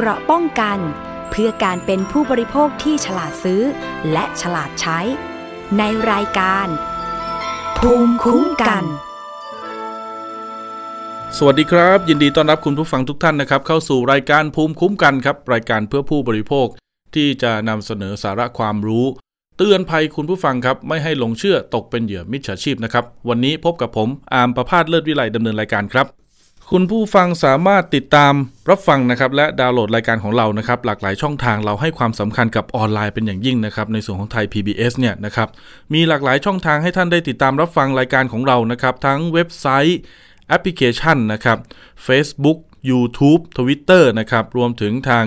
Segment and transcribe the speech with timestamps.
[0.00, 0.78] เกราะป้องกัน
[1.30, 3.62] เพื่อการเป็นผู้บริโภคที่ฉลาดซื้อ
[4.12, 4.98] และฉลาดใช้
[5.78, 6.66] ในรายการ
[7.78, 8.84] ภูมิคุ้มกัน
[11.36, 16.66] สวัสดีครับ ยินดีต้อนรับคุณผู้ฟังทุกท่านนะครับ เข้าสู่รายการภูมิคุ้มกันครับ รายการเพื่อผู้บริโภค
[17.14, 19.06] ที่จะนำเสนอสาระความรู้
[19.56, 26.17] เตือนภัยคุณผู้ฟังครับ ไม่ให้หลงเชื่อตกเป็นเหยื่อมิจฉาชีพนะครับวันนี้พบกับผมอาร์มประพาสเลิศวิไลดำเนินรายการครับ
[26.72, 28.34] คุณผู้ฟังสามารถติดตาม
[28.70, 35.48] รับฟังนะครับและดาวน์โหลดรายการของเรานะครับหลากหลายช่องทางเราให้ความสำคัญกับออนไลน์เป็นอย่างยิ่งนะครับในส่วนของไทย PBS เนี่ยนะครับ
[35.94, 39.98] มีหลากหลายช่องทางให้ท่านได้ติดตามรับฟังรายการของเรานะครับทั้งเว็บไซต์
[40.48, 41.58] แอปพลิเคชันนะครับ
[42.06, 42.58] Facebook
[42.90, 45.24] YouTube Twitter นะครับรวมถึงทาง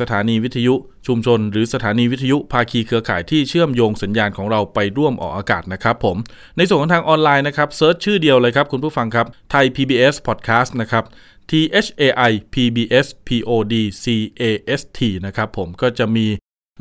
[0.00, 0.74] สถานีวิทยุ
[1.06, 6.16] ชุมชน หรือสถานีวิทยุภาคีเครือข่ายที่เชื่อมโยงสัญญาณของเราไปร่วมออกอากาศนะครับผม
[6.56, 11.04] ในส่วนของทางออนไลน์นะครับ search ชื่อเดียวเลยครับคุณผู้ฟังครับไทย PBS Podcast นะครับ
[11.50, 11.52] T
[11.84, 14.04] H A I P B S P O D C
[14.40, 14.42] A
[14.80, 16.26] S T นะครับผมก็จะมี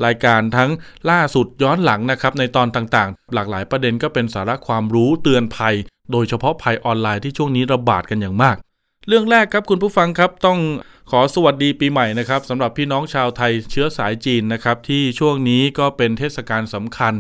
[0.06, 0.72] รายการทั้ง
[1.10, 5.76] ล่าสุดย้อนหลังนะครับในตอนต่างๆ หลากหลายประเด็นก็เป็นสาระความรู้เตือนภัย
[6.12, 8.58] โดยเฉพาะภัยออนไลน์ที่ช่วงนี้ระบาดกันอย่างมาก
[9.08, 10.60] เรื่องแรกครับคุณผู้ฟังครับต้อง
[11.12, 17.14] ขอสวัสดีปีใหม่นะครับสำหรับพี่น้องชาวไทยเชื้อสายจีนนะครับที่ช่วงนี้ก็เป็นเทศกาลสำคัญ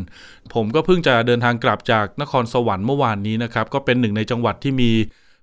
[0.54, 4.92] ผมก็เพิ่งจะเดินทางกลับจากนครสวรรค์เมื่อวานนี้นะครับก็เป็นหนึ่งในจังหวัดที่มี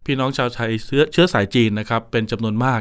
[0.06, 2.80] พี่น้องชาวไทยเชื้อเชื้อสายจีนนะครับเป็นจำนวนมาก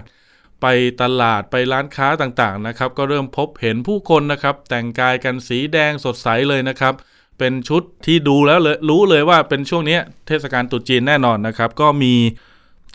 [0.61, 0.65] ไป
[1.01, 6.93] ตลาดไปร้านค้าต่างๆนะครับก็เริ่มพบเห็นผู้คนนะครับแต่งกายกันสีแดงสดใสเลยนะครับ
[7.39, 12.13] เป็นชุดที่ดูแล้วเลยรู้เลยว่าเป็นช่วงนี้เทศกาลตรุษจีนแน่นอนนะครับก็มี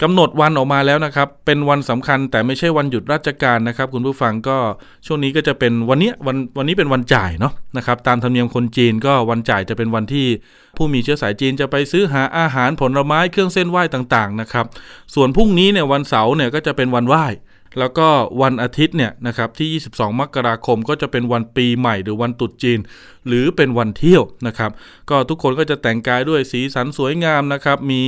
[0.02, 4.58] กำหนดวันออกมาแล้วนะครับ เป็นวันสำคัญแต่ไม่ใช่วันหยุดราชการนะครับ คุณผู้ฟังก็
[5.06, 10.26] ช่วงนี้ก็จะเป็นวันนี้วันวันนี้เป็นวันจ่ายเนาะนะครับ ตามธรรมเนียมคนจีนก็วันจ่ายจะเป็นวันที่
[10.76, 14.66] ผู้มีเชื้อสายจีนจะไปซื้อหาอาหารผลไม้เครื่องเส้นไหว้ต่างๆนะครับ
[15.14, 17.24] ส่วนพรุ่งนี้เนี่ยวันเสาร์เนี่ยก็จะเป็นวันไหว้
[17.78, 18.08] แล้วก็
[18.42, 22.80] วันอาทิตย์เนี่ยนะครับที่ 22 มกราคมก็จะเป็นวันปีใหม่หรือวันตรุษจีน
[23.28, 24.70] หรือเป็นวันเที่ยวนะครับ
[25.10, 28.02] ก็ทุกคนก็จะแต่งกายด้วยสีสันสวยงามนะครับ มี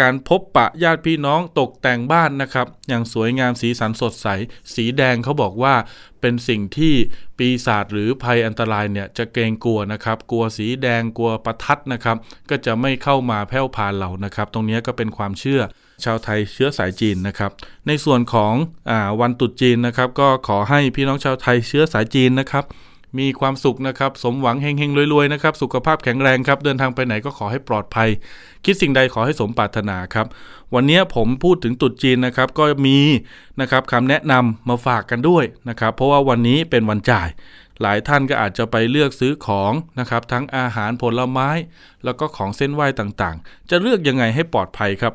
[0.00, 4.28] การพบปะญาติพี่น้องตกแต่งบ้านนะครับ อย่างสวยงามสีสันสดใส
[4.74, 5.74] สีแดงเขาบอกว่า
[6.20, 6.94] เป็นสิ่งที่
[7.38, 12.16] ปีศาจหรือภัยอันตรายเนี่ยจะเกรงกลัวนะครับ กลัวสีแดงกลัวประทัดนะครับ
[12.50, 15.62] ก็จะไม่เข้ามาแผ่วพานเรานะครับ ตรงนี้ก็เป็นความเชื่อ
[16.04, 17.50] ชาวไทยเชื้อสายจีนนะครับ
[17.86, 18.54] ในส่วนของ
[18.90, 22.64] อวันตรุษจีนนะครับ ก็ขอให้พี่น้องชาวไทยเชื้อสายจีนนะครับ
[23.18, 28.08] มีความสุขนะครับ สมหวังเฮงๆรวยๆนะครับ สุขภาพแข็งแรงครับ เดินทางไปไหนก็ขอให้ปลอดภัย
[28.64, 30.26] คิดสิ่งใดขอให้สมปรารถนาครับ
[30.74, 32.98] วันนี้ผมพูดถึงตรุษจีนนะครับ ก็มี
[33.60, 37.28] นะครับคำแนะนำมาฝากกันด้วยนะครับ เพราะว่าวันนี้เป็นวันจ่าย
[37.82, 41.48] หลายท่านก็อาจจะไปเลือกซื้อของนะครับ ทั้งอาหารผลไม้
[42.04, 45.14] แล้วก็ของเส้นไหว้ต่างๆ จะเลือกยังไงให้ปลอดภัยครับ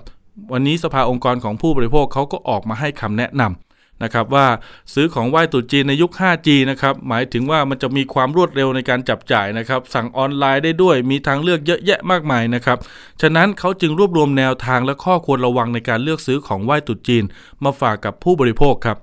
[0.52, 4.48] วันนี้สภาองค์กรของผู้บริโภคเขาก็ออกมาให้คำแนะนำนะครับว่า
[4.94, 12.78] ซื้อของไหว้ตรุษจีนในยุค 5G นะครับหมายถึงว่ามันจะมีความรวดเร็วในการจับจ่ายนะครับ สั่งออนไลน์ได้ด้วยมีทางเลือกเยอะแยะมากมายนะครับ
[13.22, 17.24] ฉะนั้นเขาจึงรวบรวมแนวทางและข้อควรระวังในการเลือกซื้อของไหว้ตรุษจีน
[17.64, 18.98] มาฝากกับผู้บริโภคครับ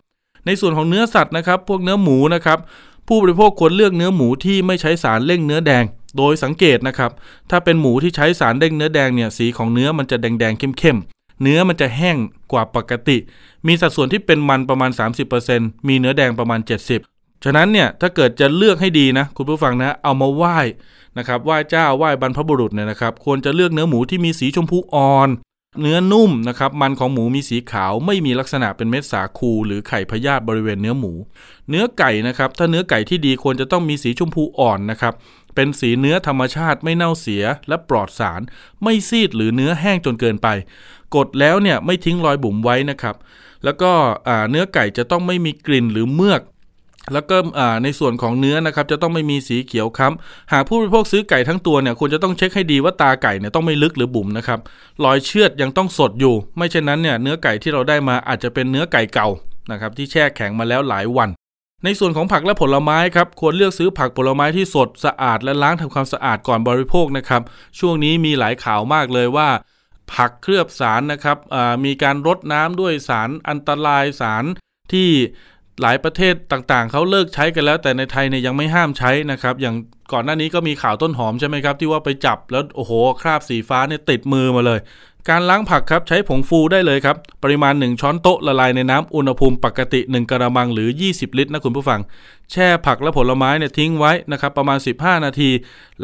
[0.47, 2.59] ในส่วนของเนื้อสัตว์นะครับ พวกเนื้อหมูนะครับ
[3.09, 5.85] ผู้บริโภคควรเลือกเนื้อหมูที่ไม่ใช้สารเร่งเนื้อแดง
[6.19, 7.11] โดยสังเกตนะครับ
[7.51, 12.17] ถ้าเป็นหมูที่ใช้สารเร่งเนื้อแดงเนี่ยสีของเนื้อมันจะแดงๆเข้มๆ เนื้อมันจะแห้ง
[12.53, 13.19] กว่าปกติ
[13.67, 14.91] มีสัดส่วนที่เป็นมันประมาณ
[15.39, 16.61] 30%มีเนื้อแดงประมาณ
[17.03, 20.59] 70 ฉะนั้นเนี่ยถ้าเกิดจะเลือกให้ดีนะคุณผู้ฟังนะเอามาไหว้
[21.19, 25.29] นะครับไหว้เจ้าไหว้บรรพบุรุษเนี่ยนะครับควรจะเลือกเนื้อหมูที่มีสีชมพูอ่อน
[25.81, 31.13] เนื้อนุ่มนะครับมันของหมูมีสีขาวไม่มีลักษณะเป็นเม็ดสาคู หรือไข่พยาธิบริเวณเนื้อหมู
[31.69, 35.15] เนื้อไก่นะครับถ้าเนื้อไก่ที่ดีควรจะต้องมีสีชมพูอ่อนนะครับ
[35.55, 38.41] เป็นสีเนื้อธรรมชาติไม่เน่าเสียและปลอดสาร
[38.83, 40.49] ไม่ซีดหรือเนื้อแห้งจนเกินไป
[41.17, 43.17] กดแล้วเนี่ยไม่ทิ้งรอยบุ๋มไว้นะครับ
[43.65, 43.91] แล้วก็
[44.51, 46.43] เนื้อไก่จะต้องไม่มีกลิ่นหรือเมือก
[47.13, 47.37] แล้วก็
[47.85, 54.59] ในส่วนของเนื้อนะครับจะต้องไม่มีสีเขียวค้ำหากผู้บริโภคซื้อไก่ทั้งตัวเนี่ยควรจะต้องเช็คให้ดีว่าตาไก่เนี่ยต้องไม่ลึกหรือบุ๋มนะครับ
[55.05, 59.29] รอยเชือดยังต้องสดอยู่ ไม่เช่นนั้นเนี่ยเนื้อไก่ที่เราได้มาอาจจะเป็นเนื้อไก่เก่า
[59.71, 61.29] นะครับที่แช่แข็งมาแล้วหลายวัน
[61.85, 67.43] ในส่วนของผักและผลไม้ครับควรเลือกซื้อผักผลไม้ที่สดสะอาดและล้างทำความสะอาดก่อนบริโภคนะครับ
[67.79, 69.49] ช่วงนี้มีหลายข่าวมากเลยว่า
[70.15, 71.39] ผักเคลือบสารนะครับ
[71.85, 74.45] มีการรดน้ำด้วยสารอันตรายสาร
[74.93, 75.09] ที่
[75.81, 79.77] หลายประเทศต่างๆ เขาเลิกใช้กันแล้ว แต่ในไทยเนี่ยยังไม่ห้ามใช้นะครับ อย่าง
[80.13, 82.93] ก่อนหน้านี้ก็มีข่าวต้นหอมใช่ไหมครับ ที่ว่าไปจับแล้วโอ้โห
[83.23, 84.81] คราบสีฟ้าเนี่ยติดมือมาเลย
[85.29, 92.01] การล้างผักครับใช้ผงฟูได้เลยครับ ปริมาณ 1 ช้อนโต๊ะละลายในน้ำอุณหภูมิปกติ 1กระมังหรือ 20 ลิตรนะคุณผู้ฟัง
[92.53, 95.51] แช่ผักและผลไม้เนี่ยทิ้งไว้นะครับประมาณ 15 นาที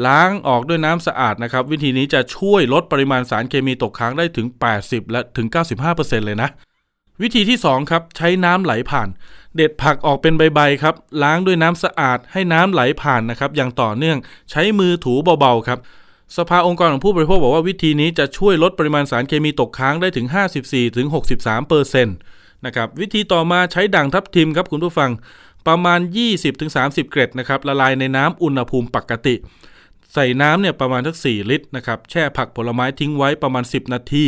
[0.07, 4.47] ล้างออกด้วยน้ำสะอาดนะครับ วิธีนี้จะช่วยลดปริมาณสารเคมีตกค้างได้ถึง
[4.81, 5.47] 80 และถึง
[5.87, 6.49] 95%เลยนะ
[7.23, 9.09] วิธีที่2ครับใช้น้ำไหลผ่าน
[9.57, 14.19] เด็ดผักออกเป็นใบๆครับล้างด้วยน้ำสะอาดให้น้ำไหลผ่านนะครับอย่างต่อเนื่อง
[14.51, 15.79] ใช้มือถูเบาๆครับ
[16.37, 20.27] สภาองค์กรของผู้บริโภคบอกว่าวิธีนี้จะช่วยลดปริมาณสารเคมีตกค้างได้ถึง
[20.97, 22.17] 54-63%เปอร์เซ็นต์
[22.67, 25.11] นะครับวิธีต่อมาใช้ด่างทับทิมครับคุณผู้ฟัง
[25.67, 26.01] ประมาณ
[26.55, 29.35] 20-30 เกรดนะครับละลายในน้ำอุณหภูมิปกติ
[30.13, 34.25] ใส่น้ำเนี่ยประมาณทัก 4 ลิตรนะครับแช่ผักผลไม้ทิ้งไว้ประมาณ 10 นาที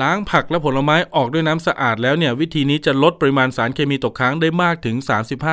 [0.00, 4.96] ล้างผักและผลไม้ออกด้วยน้ำสะอาดแล้วเนี่ยวิธีนี้จะลดปริมาณสารเคมีตกค้างได้มากถึง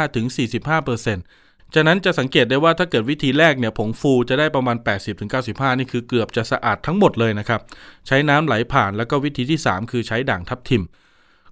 [0.09, 1.23] 35-45%เปอร์เซ็นต์
[1.73, 4.77] จากนั้นจะสังเกตได้ว่าถ้าเกิดวิธีแรกเนี่ยผงฟูจะได้ประมาณ
[5.27, 7.61] 80-95 นี่คือเกือบจะสะอาดทั้งหมดเลยนะครับ
[8.07, 10.85] ใช้น้ำไหลผ่านแล้วก็วิธีที่ 3 คือใช้ด่างทับทิม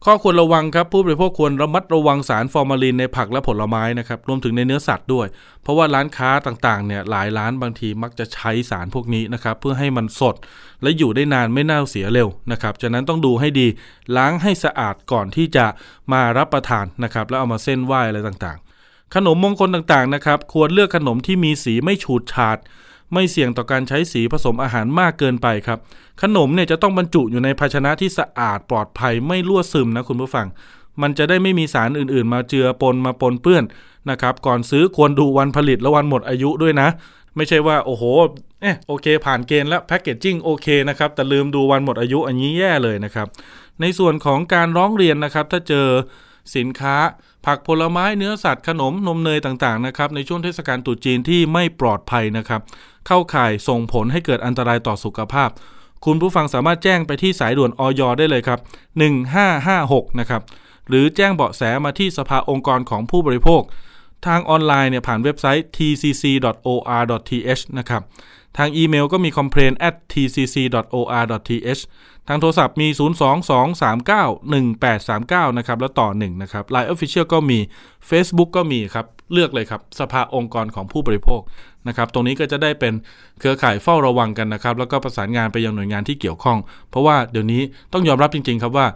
[0.06, 5.28] ข้อควรระวังครับผู้บริโภคควรระมัดระวังสารฟอร์มาลินในผักและผลไม้นะครับรวมถึงในเนื้อสัตว์ด้วย
[5.64, 10.36] เพราะว่าร้านค้าต่างๆเนี่ยหลายร้านบางทีมักจะใช้สารพวกนี้นะครับเพื่อให้มันสด
[10.82, 13.68] และอยู่ได้นานไม่เน่าเสียเร็วนะครับจากนั้นต้องดูให้ดี
[14.18, 15.66] ล้างให้สะอาดก่อนที่จะ
[16.14, 18.60] มารับประทานนะครับแล้วเอามาเส้นไหว้อะไรต่าง
[19.16, 22.58] ขนมมงคลต่างๆนะครับ ควรเลือกขนมที่มีสีไม่ฉูดฉาด
[23.14, 25.80] ไม่เสี่ยงต่อการใช้สีผสมอาหารมากเกินไปครับ
[26.22, 30.48] ขนมเนี่ยจะต้องบรรจุอยู่ในภาชนะที่สะอาดปลอดภัยไม่รั่วซึมนะคุณผู้ฟัง
[31.02, 33.64] มันจะได้ไม่มีสารอื่นๆ มาเจือปนมาปนเปื้อน
[34.10, 36.88] นะครับ ก่อนซื้อควรดูวันผลิตและวันหมดอายุด้วยนะ
[37.36, 38.04] ไม่ใช่ว่าโอ้โห
[38.62, 43.28] เออโอเค ผ่านเกณฑ์แล้วแพคเกจจิ้งโอเคนะครับแต่ลืมดูวันหมดอายุอันนี้แย่เลยนะครับ
[43.82, 45.88] ในส่วนของการร้องเรียนนะครับ ถ้าเจอ
[46.56, 46.96] สินค้า
[47.46, 52.62] ผักผลไม้เนื้อสัตว์ขนมนมเนยต่างๆนะครับในช่วงเทศกาลตรุษจีนที่ไม่ปลอดภัยนะครับ
[53.08, 55.50] เข้าข่ายส่งผลให้เกิดอันตรายต่อสุขภาพ
[56.06, 58.60] คุณผู้ฟังสามารถแจ้งไปที่สายด่วนออยได้เลยครับ
[59.40, 60.42] 1556 นะครับ
[60.88, 63.62] หรือแจ้งเบาะแสมาที่สภาองค์กรของผู้บริโภค
[64.26, 68.02] ทางออนไลน์เนี่ยผ่านเว็บไซต์ tcc.or.th นะครับ
[68.58, 71.82] ทางอีเมลก็มี complain at tcc.or.th
[72.28, 72.88] ทางโทรศัพท์มี
[75.48, 77.60] 022391839 นะครับ แล้วต่อ 1 นะครับ Line Official ก็มี
[78.10, 81.42] Facebook ก็มีครับ เลือกเลยครับ สภาองค์กรของผู้บริโภค
[81.88, 82.94] นะครับ ตรงนี้ก็จะได้เป็น
[83.40, 86.58] เครือข่ายเฝ้าระวังกันนะครับ แล้วก็ประสานงานไปยังหน่วยงานที่เกี่ยวข้อง
[86.90, 87.62] เพราะว่าเดี๋ยวนี้
[87.94, 88.88] ต้องยอมรับจริง ๆ ครับว่า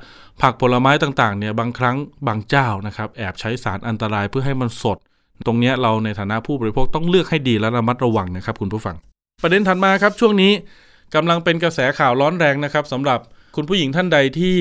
[0.42, 1.96] ผักผลไม้ต่างๆ เนี่ยบางครั้ง
[2.28, 4.98] บางเจ้านะครับแอบใช้สารอันตรายเพื่อให้มันสด
[5.46, 8.98] ตรงนี้เราในฐานะผู้บริโภคต้องเลือกให้ดีและระมัดระวังนะครับคุณผู้ฟัง
[9.44, 10.52] ประเด็นถัดมาครับช่วงนี้
[11.16, 13.20] กำลังเป็นกระแสข่าวร้อนแรงนะครับสำหรับ
[13.56, 14.58] คุณผู้หญิงท่านใดที่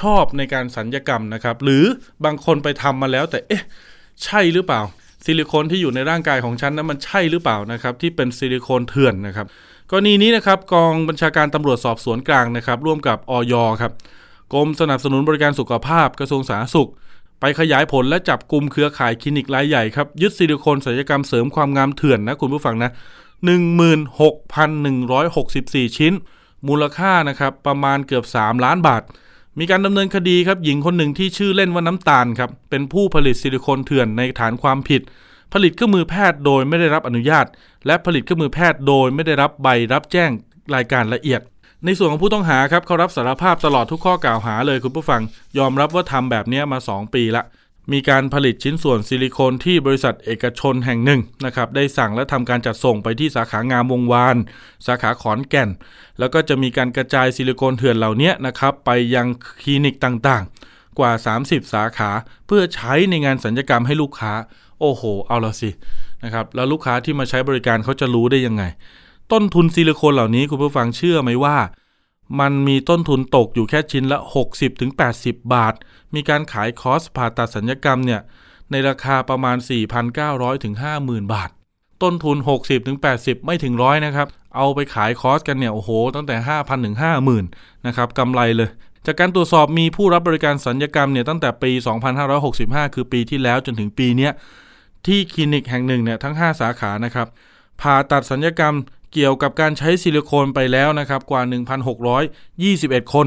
[0.00, 1.84] ชอบในการสัญญกรรมนะครับ หรือ
[2.24, 3.64] บางคนไปทำมาแล้วแต่เอ๊ะ
[4.24, 4.80] ใช่หรือเปล่า
[5.24, 9.46] ซิลิโคนที่อยู่ในร่างกายของฉันนั้นมันใช่หรือเปล่านะครับที่เป็นซิลิโคนเถื่อนนะครับ
[9.90, 13.92] กรณีนี้นะครับกองบัญชาการตำรวจสอบสวนกลางนะครับ ร่วมกับออยครับ
[14.52, 16.90] กรมสนับสนุนบริการสุขภาพกระทรวงสาธารณสุข
[17.40, 22.90] ไปขยายผลและจับกลุ่มเครือข่ายคลินิกรายใหญ่ครับยึดซิลิโคนศัลยกรรมเสริมความงามเถื่อนนะคุณผู้ฟังนะ
[23.44, 26.12] 16,164 ชิ้น
[26.68, 29.02] มูลค่านะครับประมาณเกือบ 3 ล้านบาท
[29.58, 35.02] มีการดำเนินคดีครับหญิงคนหนึ่งที่ชื่อเล่นว่าน้ำตาลครับเป็นผู้ผลิตซิลิโคนเถื่อนในฐานความผิด
[35.52, 37.46] ผลิตเครื่องมือแพทย์โดยไม่ได้รับอนุญาต
[37.86, 40.30] และผลิตเครื่องมือแพทย์โดยไม่ได้รับใบรับแจ้ง
[40.74, 41.40] รายการละเอียด
[41.84, 45.20] ในส่วนของผู้ต้องหาครับเขารับสารภาพตลอดทุกข้อกล่าวหาเลยคุณผู้ฟัง
[45.58, 47.42] ยอมรับว่าทำแบบนี้มา 2 ปีละ
[47.92, 54.36] มีการผลิตชิ้นส่วนซิลิโคนที่บริษัทเอกชนแห่งหนึ่งนะครับได้สั่งและทำการจัดส่งไปที่สาขางามวงวาน
[54.86, 55.70] สาขาขอนแก่น
[56.18, 59.26] แล้วก็จะมีการกระจายซิลิโคนเถื่อนเหล่านี้นะครับไปยัง
[59.62, 62.10] คลินิกต่างๆ กว่า 30 สาขา
[62.46, 64.32] เพื่อใช้ในงานสัญญกรรมให้ลูกค้า
[64.80, 65.70] โอ้โห เอาละสิ
[66.24, 68.62] นะครับแล้วลูกค้าที่มาใช้บริการเขาจะรู้ได้ยังไง
[69.32, 71.56] ต้นทุนซิลิโคนเหล่านี้คุณผู้ฟังเชื่อไหมว่า
[72.40, 74.18] มันมีต้นทุนตกอยู่แค่ชิ้นละ
[74.86, 75.74] 60-80 บาท
[76.14, 78.20] มีการขายคอสผ่าตัดสัญญกรรมเนี่ย
[78.70, 79.56] ในราคาประมาณ
[80.10, 81.50] 4,900ถึง50,000 บาท
[82.02, 82.36] ต้นทุน
[82.92, 86.96] 60-80 ไม่ถึงร้อยนะครับ เอาไปขายคอสกันเนี่ยโอ้โห ตั้งแต่ 5,000ถึง
[87.40, 88.70] 50,000นะครับกำไรเลย
[89.06, 91.70] จากการตรวจสอบมีผู้รับบริการสัญญกรรมเนี่ยตั้งแต่ปี
[92.32, 94.30] 2565 คือปีที่แล้วจนถึงปีนี้
[95.06, 97.28] ที่คลินิกแห่งหนึ่งเนี่ยทั้ง 5 สาขานะครับ
[97.80, 98.74] ผ่าตัดสัญญกรรม
[99.14, 101.42] เกี่ยวกับการใช้ซิลิโคนไปแล้วนะครับกว่า
[102.26, 103.26] 1,621 คน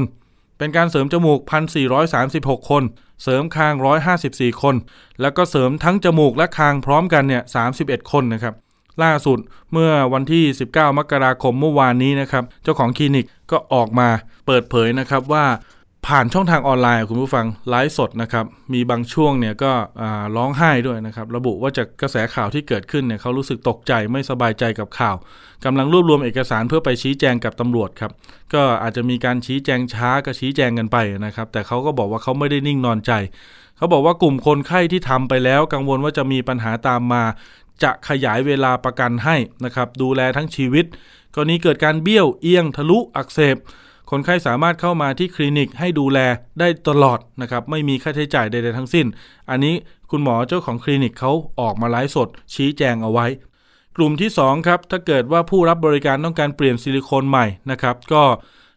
[0.58, 1.40] เป็นการเสริมจมูก
[2.04, 2.82] 1,436 คน
[3.22, 3.74] เสริมคาง
[4.18, 4.74] 154 คน
[5.20, 7.42] แล้วก็เสริมทั้งจมูกและคางพร้อมกันเนี่ย
[7.76, 8.54] 31 คนนะครับ
[9.02, 9.38] ล่าสุด
[9.72, 14.08] เมื่อวันที่ 19 มกราคมเมื่อวานนี้นะครับ เจ้าของคลินิกก็ออกมา
[14.46, 15.44] เปิดเผยนะครับว่า
[16.06, 19.72] ผ่านช่องทางออนไลน์คุณผู้ฟังไลฟ์สดนะครับ มีบางช่วงเนี่ยก็
[20.36, 25.16] ร้องไห้ด้วยนะครับ ระบุว่าจากกระแสข่าวที่เกิดขึ้นเนี่ยเขารู้สึกตกใจไม่สบายใจกับข่าว
[25.64, 28.12] กำลังรวบรวมเอกสารเพื่อไปชี้แจงกับตำรวจครับ
[28.54, 33.12] ก็อาจจะมีการชี้แจงช้าก็ชี้แจงกันไปนะครับ แต่เขาก็บอกว่าเขาไม่ได้นิ่งนอนใจ
[33.76, 37.22] เขาบอกว่ากลุ่มคนไข้ที่ทำไปแล้ว กังวลว่าจะมีปัญหาตามมา
[37.82, 40.84] จะขยายเวลาประกันให้นะครับ ดูแลทั้งชีวิต
[41.34, 43.56] กรณีเกิดการเบี้ยวเอียงทะลุอักเสบ
[44.10, 46.18] คนไข้สามารถเข้ามาที่คลินิกให้ดูแล
[46.60, 49.06] ได้ตลอดนะครับ ไม่มีค่าใช้จ่ายใดๆทั้งสิ้น
[49.50, 49.74] อันนี้
[50.10, 53.26] คุณหมอเจ้าของคลินิกเขาออกมาไลฟ์สด ชี้แจงเอาไว้
[53.96, 58.22] กลุ่มที่2ครับถ้าเกิดว่าผู้รับบริการต้องการเปลี่ยนซิลิโคนใหม่นะครับก็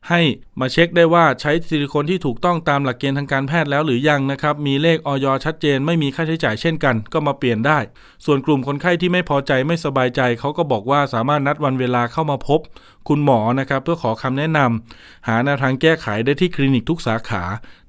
[0.10, 0.22] ให้
[0.60, 7.80] มาเช็คได้ว่าใช้ซิลิโคนที่ถูกต้องตามหลักเกณฑ์ทางการแพทย์แล้วหรือยังนะครับ มีเลขออยชัดเจน ไม่มีค่าใช้จ่ายเช่นกัน ก็มาเปลี่ยนได้
[8.26, 12.60] ส่วนกลุ่มคนไข้ที่ไม่พอใจไม่สบายใจเขาก็บอกว่าสามารถนัดวันเวลาเข้ามาพบ
[13.08, 17.44] คุณหมอนะครับเพื่อขอคำแนะนำหาแนวทางแก้ไขได้ที่คลินิกทุกสาขา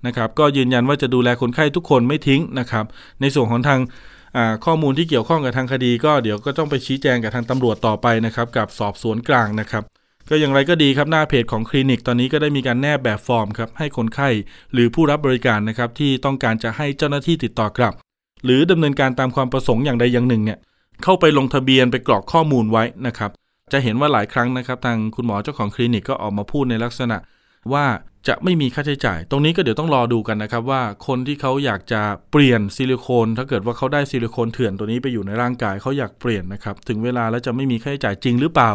[0.07, 2.85] นะครับก็ยืนยันว่าจะดูแลคนไข้ทุกคนไม่ทิ้งนะครับ
[3.21, 3.81] ในส่วนของทาง
[4.65, 14.29] ข้อมูลที่เกี่ยวข้องกับทางคดี ก็เดี๋ยวก็ต้องไปชี้แจงกับทางตำรวจต่อไปนะครับกับสอบสวนกลางนะครับ ก็อย่างไรก็ดีครับหน้าเพจของคลินิกตอนนี้ก็ได้มีการแนบแบบฟอร์มครับให้คนไข้
[14.73, 17.95] หรือผู้รับบริการนะครับที่ต้องการจะให้เจ้าหน้าที่ติดต่อกลับ
[18.45, 20.59] หรือดำเนินการตามความประสงค์อย่างใดอย่างหนึ่งเนี่ย
[21.05, 23.31] เข้าไปลงทะเบียนไปกรอกข้อมูลไว้นะครับ
[23.73, 27.17] จะเห็นว่าหลายครั้งนะครับ ทางคุณหมอเจ้าของคลินิกก็ออกมาพูดในลักษณะ
[27.73, 27.85] ว่า
[28.29, 32.03] จะไม่มีค่าใช้จ่าย ตรงนี้ก็เดี๋ยวต้องรอดูกันนะครับว่าคนที่เขาอยากจะ
[32.33, 38.71] เปลี่ยนซิลิโคน ถ้าเกิดว่าเขาได้ซิลิโคนเถื่อนตัวนี้ไปอยู่ในร่างกายเขาอยากเปลี่ยนนะครับถึงเวลาแล้วจะไม่มีค่าใช้จ่ายจริงหรือเปล่า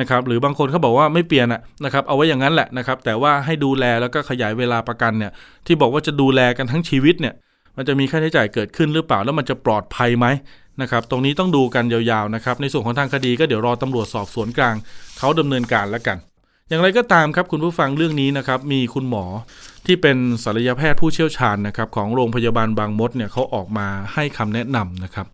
[0.00, 1.46] นะครับหรือบางคนเขาบอกว่าไม่เปลี่ยน
[1.84, 5.32] นะครับเอาไว้อย่างนั้นแหละนะครับแต่ว่าให้ดูแลแล้วก็ขยายเวลาประกันเนี่ย
[5.66, 7.34] ที่บอกว่าจะดูแลกันทั้งชีวิตเนี่ย
[7.76, 10.26] มันจะมีค่าใช้จ่ายเกิดขึ้นหรือเปล่าแล้วมันจะปลอดภัยไหม
[10.82, 14.76] นะครับตรงนี้ต้องดูกันยาวๆนะครับในส่วนของทางคดีก็เดี๋ยวรอตำรวจสอบสวนกลาง
[15.18, 16.16] เขาดำเนินการแล้วกัน
[16.68, 19.24] อย่างไรก็ตามครับคุณผู้ฟังเรื่องนี้นะครับมีคุณหมอ
[19.86, 25.26] ที่เป็นศัลยแพทย์ผู้เชี่ยวชาญนะครับของโรงพยาบาลบางมดเนี่ยเขาออกมาให้คำแนะนำนะครับ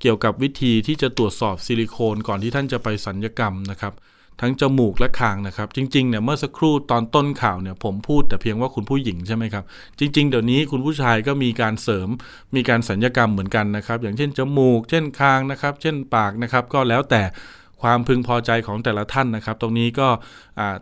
[0.00, 3.94] เกี่ยวกับวิธีที่จะตรวจสอบซิลิโคนก่อนที่ท่านจะไปสัญญกรรมนะครับ
[4.40, 9.64] ทั้งจมูกและคางนะครับ จริงๆเนี่ยเมื่อสักครู่ตอนต้นข่าวเนี่ยผมพูดแต่เพียงว่าคุณผู้หญิงใช่ไหมครับ
[9.98, 12.08] จริง ๆ เดี๋ยวนี้คุณผู้ชายก็มีการเสริม
[12.56, 17.22] มีการสัญญกรรมเหมือนกันนะครับ อย่างเช่นจมูก เช่นคางนะครับ เช่นปากนะครับ ก็แล้วแต่
[17.82, 20.08] ความพึงพอใจของแต่ละท่านนะครับ ตรงนี้ก็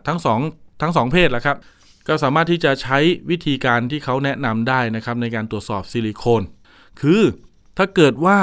[0.07, 0.39] ทั้งสอง
[0.81, 1.57] ทั้งสองเพศแหละครับ
[2.07, 2.97] ก็สามารถที่จะใช้
[3.29, 6.41] วิธีการที่เขาแนะนำได้นะครับในการตรวจสอบซิลิโคน
[7.01, 7.21] คือ
[7.77, 8.39] ถ้าเกิดว่า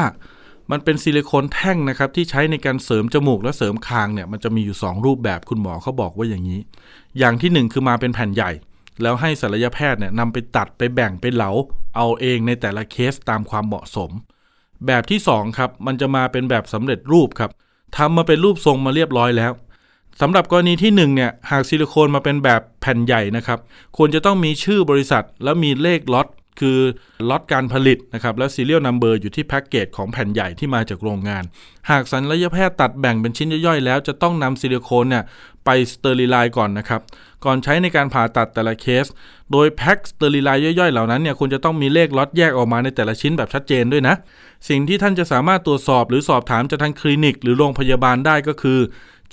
[0.72, 6.60] มันเป็นซิลิโคนแท่งนะครับที่ใช้ในการเสริมจมูกและเสริมคางเนี่ยมันจะมีอยู่ 2 รูปแบบคุณหมอเขาบอกว่าอย่างนี้
[7.18, 8.50] อย่างที่ 1 คือมาเป็นแผ่นใหญ่
[9.02, 11.50] แล้วให้ศัลยแพทย์เนี่ยนำไปตัดไปแบ่งไปเหลา
[11.96, 14.10] เอาเองในแต่ละเคสตามความเหมาะสม
[14.86, 17.50] แบบที่2ครับมันจะมาเป็นแบบสำเร็จรูปครับ
[17.96, 19.52] ทำมาเป็นรูปทรงมาเรียบร้อยแล้ว
[20.20, 23.58] สำหรับกรณีที่1เนี่ยหากซิลิโคนมาเป็นแบบแผ่นใหญ่นะครับ
[23.96, 26.26] ควรจะต้องมีชื่อบริษัท แล้วมีเลขล็อต
[26.60, 26.78] คือ
[27.28, 31.44] ล็อตการผลิตนะครับและ serial number อยู่ที่แพ็กเกจของแผ่นใหญ่ที่มาจากโรงงาน
[31.90, 35.24] หากศัลยแพทย์ตัดแบ่งเป็นชิ้นย่อยๆ แล้วจะต้องนำซิลิโคนเนี่ย
[35.64, 37.00] ไป sterilize ก่อนนะครับ
[37.44, 39.06] ก่อนใช้ในการผ่าตัดแต่ละเคส
[39.52, 44.14] โดยแพ็ก sterilize ย่อยๆ เหล่านั้นเนี่ยคุณจะต้องมีเลขล็อตแยกออกมาในแต่ละชิ้นแบบชัดเจนด้วยนะ
[44.68, 48.78] สิ่งที่ท่านจะสามารถตรวจสอบหรือสอบถามจากทางคลินิก หรือโรงพยาบาลได้ก็คือ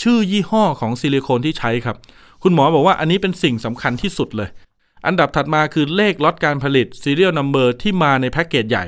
[0.02, 1.98] ชื่อยี่ห้อของซิลิโคนที่ใช้ครับ
[2.44, 4.50] คุณหมอบอกว่าอันนี้เป็นสิ่งสำคัญที่สุดเลย
[5.06, 8.84] อันดับถัดมาคือเลขล็อตการผลิต serial number ที่มาในแพ็กเกจใหญ่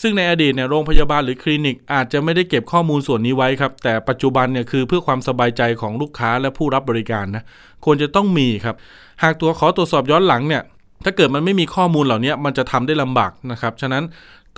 [0.00, 7.44] ซึ่งในอดีตเนี่ยโรงพยาบาลหรือคลินิก อาจจะไม่ได้เก็บข้อมูลส่วนนี้ไว้ครับ แต่ปัจจุบันเนี่ยคือเพื่อความสบายใจของลูกค้าและผู้รับบริการนะ
[7.84, 8.76] ควรจะต้องมีครับ
[9.22, 10.62] หากตัวขอตรวจสอบย้อนหลังเนี่ย
[11.04, 14.04] ถ้าเกิดมันไม่มีข้อมูลเหล่านี้มันจะทำได้ลำบากนะครับฉะนั้น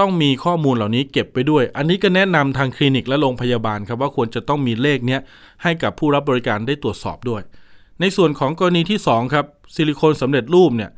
[0.00, 5.20] ต้องมีข้อมูลเหล่านี้เก็บไปด้วย อันนี้ก็แนะนำทางคลินิกและโรงพยาบาลครับว่าควรจะต้องมีเลขเนี้ย
[5.62, 7.42] ให้กับผู้รับบริการได้ตรวจสอบด้วย
[8.00, 10.90] ในส่วนของกรณีที่ 2 ครับซิลิโคนสำเร็จรูปเนี่ย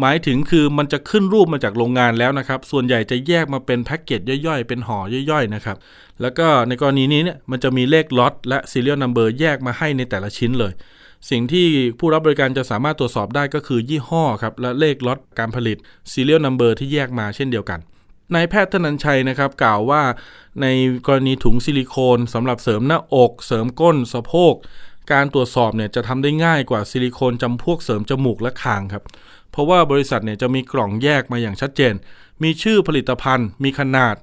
[0.00, 4.98] หมายถึงคือมันจะขึ้นรูปมาจากโรงงานแล้วนะครับ ส่วนใหญ่จะแยกมาเป็นแพ็กเกจย่อยๆ เป็นห่อ
[5.30, 5.76] ย่อยๆนะครับ
[6.22, 10.72] แล้วก็ในกรณีนี้เนี่ยมันจะมีเลขล็อตและ serial number แยกมาให้ในแต่ละชิ้นเลย
[11.30, 11.66] สิ่งที่
[11.98, 15.76] ผู้รับบริการจะสามารถตรวจสอบได้ก็คือยี่ห้อครับและเลขล็อตการผลิต
[16.12, 17.80] serial number ที่แยกมาเช่นเดียวกัน
[18.34, 20.02] นายแพทย์ธนันชัยนะครับ กล่าวว่า
[20.62, 20.66] ใน
[21.06, 24.54] กรณีถุงซิลิโคนสำหรับเสริมหน้าอก เสริมก้นสะโพก
[25.12, 29.04] การตรวจสอบเนี่ยจะทำได้ง่ายกว่าซิลิโคนจำพวกเสริมจมูกและคางครับ
[29.50, 31.94] เพราะว่าบริษัทเนี่ยจะมีกล่องแยกมาอย่างชัดเจน
[32.42, 34.16] มีชื่อผลิตภัณฑ์ มีขนาด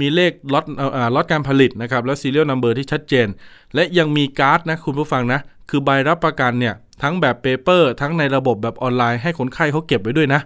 [0.00, 0.64] มีเลขล็อต
[1.14, 3.28] ล็อตการผลิตนะครับและ serial number ที่ชัดเจน
[3.74, 10.40] และยังมีการ์ดนะคุณผู้ฟังนะ คือใบรับประกันเนี่ยทั้งแบบ paper ทั้งในระบบแบบออนไลน์ให้คนไข้เขาเก็บไว้ด้วยนะ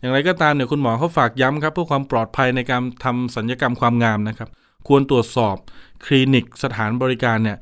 [0.00, 4.48] อย่างไรก็ตามเนี่ยคุณหมอเขาฝากย้ำครับเพื่อความปลอดภัยในการทำศัลยกรรมความงามนะครับ
[4.88, 5.56] ควรตรวจสอบ
[6.04, 7.58] คลินิกสถานบริการเนี่ย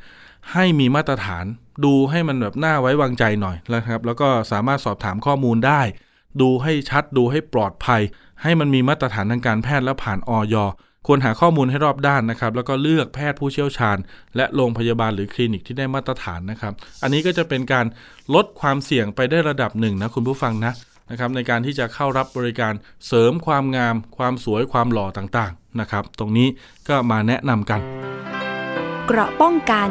[0.53, 1.45] ให้มีมาตรฐาน
[1.85, 5.81] ดูให้มันแบบน่าไว้วางใจหน่อยนะครับ แล้วก็สามารถสอบถามข้อมูลได้
[6.41, 8.03] ดูให้ชัดดูให้ปลอดภัย
[8.43, 10.57] ให้มันมีมาตรฐานทางการแพทย์และผ่านอย
[11.07, 13.97] ควรหาข้อมูลให้รอบด้านนะครับ แล้วก็เลือกแพทย์ผู้เชี่ยวชาญ
[14.37, 16.73] และโรงพยาบาลหรือคลินิกที่ได้มาตรฐานนะครับ
[17.03, 17.87] อันนี้ก็จะเป็นการ
[18.35, 20.73] ลดความเสี่ยงไปได้ระดับหนึ่งนะคุณผู้ฟังนะ
[21.11, 22.73] นะครับในการที่จะเข้ารับบริการ
[23.07, 26.49] เสริมความงาม ความสวยความหล่อต่างๆนะครับ ตรงนี้
[26.89, 27.81] ก็มาแนะนำกัน
[29.07, 29.89] เกราะป้องกัน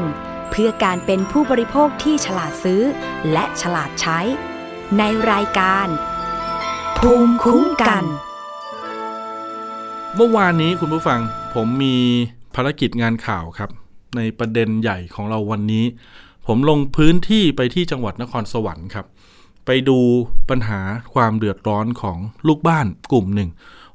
[0.49, 2.81] เพื่อการเป็นผู้บริโภคที่ฉลาดซื้อ
[3.31, 4.19] และฉลาดใช้
[4.97, 5.87] ในรายการ
[6.97, 8.03] ภูมิคุ้มกัน
[10.15, 11.19] เมื่อวานนี้คุณผู้ฟัง
[11.55, 11.97] ผมมี
[12.55, 13.69] ภารกิจงานข่าวครับ
[14.17, 15.85] ในประเด็นใหญ่ของเราวันนี้
[16.47, 19.05] ผมลงพื้นที่ไปที่จังหวัดนครสวรรค์ครับ
[19.65, 19.99] ไปดู
[20.49, 20.79] ปัญหา
[21.13, 23.49] ความเดือดร้อนของลูกบ้านกลุ่มหนึ่ง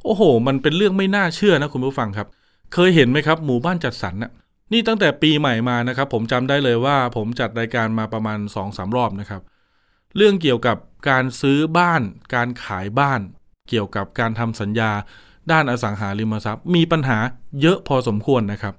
[0.05, 2.27] โอ้โห มันเป็นเรื่องไม่น่าเชื่อนะคุณผู้ฟังครับ
[2.75, 4.31] เคยเห็นไหมครับ หมู่บ้านจัดสรรน่ะ
[4.75, 9.43] นี่ตั้งแต่ปีใหม่มานะครับ ผมจำได้เลยว่าผมจัดรายการมาประมาณ2อสรอบนะครับ
[10.17, 10.77] เรื่องเกี่ยวกับ
[11.11, 12.03] การซื้อบ้าน
[12.35, 13.21] การขายบ้าน
[13.71, 14.91] เกี่ยวกับการทำสัญญา
[15.53, 17.19] ด้านอสังหาริมทรัพย์ มีปัญหา
[17.61, 18.75] เยอะพอสมควรนะครับ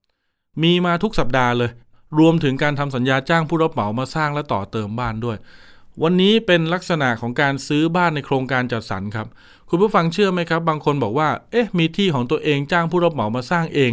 [0.64, 1.72] มีมาทุกสัปดาห์เลย
[2.20, 5.38] รวมถึงการทำสัญญาจ้างผู้รับเหมามาสร้างและต่อเติมบ้านด้วย
[6.04, 9.28] วันนี้เป็นลักษณะของการซื้อบ้านในโครงการจัดสรรครับ
[9.70, 13.92] คุณผู้ฟังเชื่อไหมครับ บางคนบอกว่า เอ๊ะ มีที่ของตัวเองจ้างผู้รับเหมามาสร้างเอง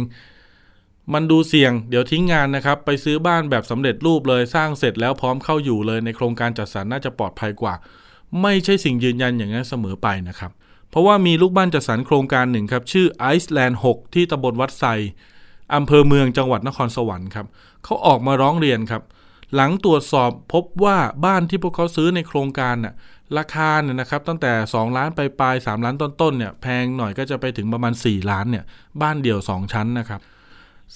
[1.13, 7.73] มันดูเสี่ยง เดี๋ยวทิ้งงานนะครับ ไปซื้อบ้านแบบสำเร็จรูปเลยสร้างเสร็จแล้วพร้อมเข้าอยู่เลยในโครงการจัดสรรน่าจะปลอดภัยกว่า
[8.41, 10.51] ไม่ใช่สิ่งยืนยันอย่างนั้นเสมอไปนะครับ
[10.89, 14.85] เพราะว่ามีลูกบ้านจัดสรรโครงการหนึ่งครับชื่อไอซ์แลนด์6ที่ตำบลวัดไซ
[15.75, 17.47] อำเภอเมืองจังหวัดนครสวรรค์ครับ
[17.83, 19.03] เขาออกมาร้องเรียนครับ
[19.55, 22.93] หลังตรวจสอบพบว่าบ้านที่พวกเขาซื้อในโครงการน่ะ
[23.37, 28.63] ราคาเนี่ยนะครับตั้งแต่ 2 ล้านไปปลาย3ล้านต้นๆเนี่ยแพงหน่อยก็จะไปถึงประมาณ 4 ล้านเนี่ย
[29.01, 30.21] บ้านเดี่ยว 2 ชั้นนะครับ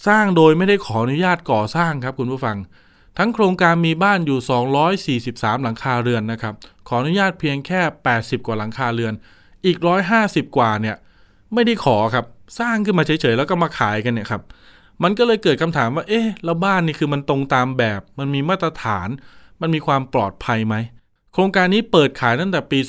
[0.06, 2.58] สร้างโดยไม่ได้ขออนุญาตก่อสร้างครับคุณผู้ฟัง
[3.18, 4.40] ทั้งโครงการมีบ้านอยู่
[5.32, 6.54] 243 หลังคาเรือนนะครับ
[6.88, 7.82] ขออนุญาตเพียงแค่
[8.14, 9.14] 80 กว่าหลังคาเรือน
[9.66, 9.78] อีก
[10.18, 10.96] 150 กว่าเนี่ย
[11.54, 12.26] ไม่ได้ขอครับ
[12.60, 14.42] สร้างขึ้นมาเฉยๆแล้วก็มาขายกันเนี่ยครับ
[15.04, 19.10] มันก็เลยเกิดคำถามว่า เอ๊ะ แล้วบ้านนี่คือมันตรงตามแบบ มันมีมาตรฐาน
[19.62, 20.76] มันมีความปลอดภัยไหม
[21.34, 22.80] โครงการนี้เปิดขายตั้งแต่ปี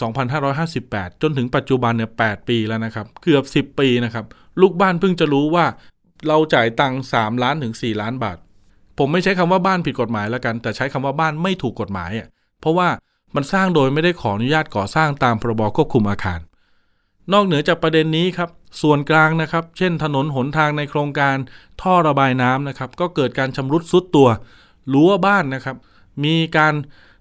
[0.57, 4.25] 2558 จนถึงปัจจุบันเนี่ย 8 ปีแล้วนะครับ เกือบ 10 ปีนะครับ
[4.61, 5.65] ลูกบ้านเพิ่งจะรู้ว่า
[6.27, 8.39] เราจ่ายตังค์3ล้านถึง4ล้านบาท
[8.99, 12.29] ผมไม่ใช้คำว่าบ้านผิดกฎหมายแล้วกัน แต่ใช้คำว่าบ้านไม่ถูกกฎหมายอะ
[12.61, 12.89] เพราะว่า
[13.35, 16.41] มันสร้างโดยไม่ได้ขออนุญาตก่อสร้างตามพรบควบคุมอาคาร
[17.33, 18.51] นอกเหนือจากประเด็นนี้ครับ
[18.83, 21.37] ส่วนกลางนะครับ เช่นถนนหนทางในโครงการ
[21.83, 24.29] ท่อระบายน้ำนะครับ ก็เกิดการชำรุดซุดตัว
[24.93, 25.77] รั้วบ้านนะครับ
[26.25, 26.75] มีการ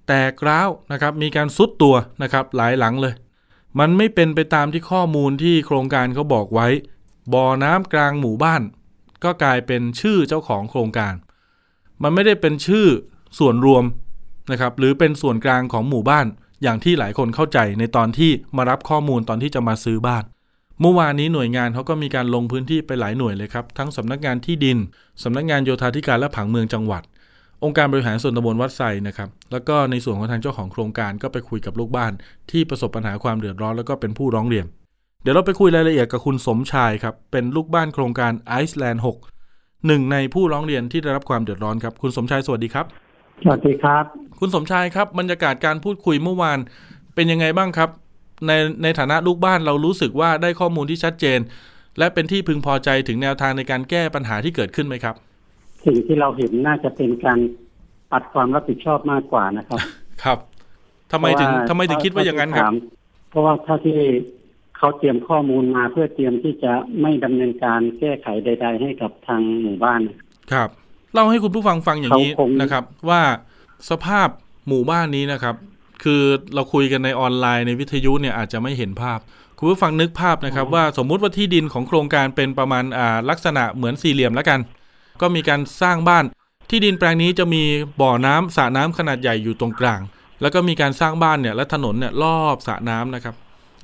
[0.07, 3.13] แตกร้าวนะครับ มีการซุดตัวนะครับ หลายหลังเลย
[3.79, 6.67] มันไม่เป็นไปตามที่ข้อมูลที่โครงการเขาบอกไว้
[7.33, 8.61] บ่อน้ำกลางหมู่บ้าน
[9.23, 11.13] ก็กลายเป็นชื่อเจ้าของโครงการ
[12.03, 12.87] มันไม่ได้เป็นชื่อ
[13.39, 13.83] ส่วนรวม
[14.51, 16.25] นะครับ หรือเป็นส่วนกลางของหมู่บ้าน
[16.63, 20.23] อย่างที่หลายคนเข้าใจในตอนที่มารับข้อมูลตอนที่จะมาซื้อบ้าน
[20.81, 24.77] เมื่อวานนี้หน่วยงานเขาก็มีการลงพื้นที่ไปหลายหน่วยเลยครับ ทั้งสำนักงานที่ดิน
[25.23, 27.03] สำนักงานโยธาธิการและผังเมืองจังหวัด
[27.63, 32.11] องค์การบริหารส่วนตำบลวัดไซนะครับแล้วก็ในส่วนของทางเจ้าของโครงการก็ไปคุยกับลูกบ้าน
[32.51, 34.65] ที่ประสบปัญหาความเดือดร้อนแล้วก็เป็นผู้ร้องเรียน
[35.21, 39.03] เดี๋ยวเราไปคุยรายละเอียดกับคุณสมชายครับ เป็นลูกบ้านโครงการไอซ์แลนด์
[39.43, 42.85] 6หนึ่งในผู้ร้องเรียนที่ได้รับความเดือดร้อนครับ คุณสมชายสวัสดีครับ
[43.43, 44.03] สวัสดีครับ
[44.39, 46.59] คุณสมชายครับบรรยากาศการพูดคุยเมื่อวาน
[47.15, 47.89] เป็นยังไงบ้างครับ
[48.47, 48.51] ใน
[48.83, 51.39] ในฐานะลูกบ้านเรารู้สึกว่าได้ข้อมูลที่ชัดเจน
[51.99, 55.15] และเป็นที่พึงพอใจถึงแนวทางในการแก้ปัญหาที่เกิดขึ้นไหมครับ
[55.85, 57.39] สิ่งที่เราเห็นน่าจะเป็นการ
[58.11, 59.79] ปัดความรับผิดชอบมากกว่านะครับ
[60.23, 60.37] ครับ
[61.11, 62.71] ทำไมถึงเพราะว่าทำไมถึงคิดว่าอย่างนั้นครับ
[63.29, 63.97] เพราะว่าถ้าที่
[64.77, 70.01] เขาเตรียมข้อมูลมาเพื่อเตรียมที่จะไม่ดำเนินการแก้ไขใด ๆ ให้กับทางหมู่บ้าน
[70.53, 70.69] ครับ
[71.13, 73.21] เล่าให้คุณผู้ฟังฟังอย่างนี้เขาคงนะครับ ว่า
[73.89, 74.27] สภาพ
[74.67, 75.55] หมู่บ้านนี้นะครับ
[76.03, 76.21] คือ
[76.53, 79.19] เราคุยกันในออนไลน์ในวิทยุเนี่ยอาจจะไม่เห็นภาพ
[79.57, 84.59] คุณผู้ฟังนึกภาพนะครับ ว่าสมมุติว่าที่ดินของโครงการเป็นประมาณอ่าลักษณะเหมือนสี่เหลี่ยมแล้วกัน
[85.21, 86.25] ก็มีการสร้างบ้าน
[86.69, 87.63] ที่ดินแปลงนี้จะมี
[88.01, 90.01] บ่อน้ำสระน้ำขนาดใหญ่อยู่ตรงกลาง
[90.41, 93.35] แล้วก็มีการสร้างบ้านเนี่ยและถนนเนี่ยรอบสระน้ำนะครับ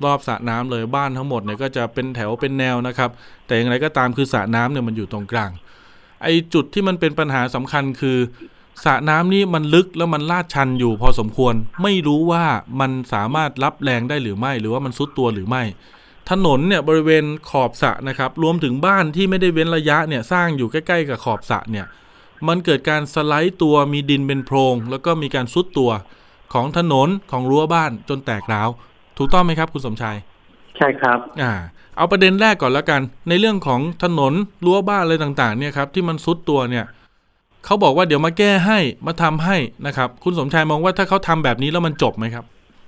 [0.04, 3.10] รอบสระน้ำเลยบ้านทั้งหมดเนี่ยก็จะเป็นแถวเป็นแนวนะครับ
[3.46, 5.50] แต่อย่างไรก็ตามคือสระน้ำเนี่ยมันอยู่ตรงกลาง
[6.22, 8.18] ไอจุดที่มันเป็นปัญหาสำคัญคือ
[8.84, 12.44] สระน้ำนี่มันลึกแล้วมันลาดชันอยู่พอสมควร ไม่รู้ว่า
[12.80, 15.62] มันสามารถรับแรงได้หรือไม่ หรือว่ามันซุดตัวหรือไม่
[16.30, 21.86] ถนนเนี่ยบริเวณขอบสระนะครับ รวมถึงบ้านที่ไม่ได้เว้นระยะเนี่ยสร้างอยู่ใกล้ ๆ กับขอบสระเนี่ย
[22.48, 25.90] มันเกิดการสไลด์ตัวมีดินเป็นโพรง แล้วก็มีการซุดตัว
[26.52, 28.68] ของถนนของรั้วบ้านจนแตกร้าว
[29.18, 30.16] ถูกต้องไหมครับ คุณสมชาย
[30.76, 31.52] ใช่ครับ อ่า
[31.96, 34.32] เอาประเด็นแรกก่อนแล้วกัน ในเรื่องของถนน
[34.64, 36.84] รั้วบ้านอะไรต่าง ๆ เนี่ยครับ ที่มันซุดตัวเนี่ย
[37.64, 42.44] เขาบอกว่าเดี๋ยวมาแก้ให้มาทำให้นะครับ คุณสมชายมองว่าถ้าเขาทำแบบนี้แล้วมันจบไหมครับ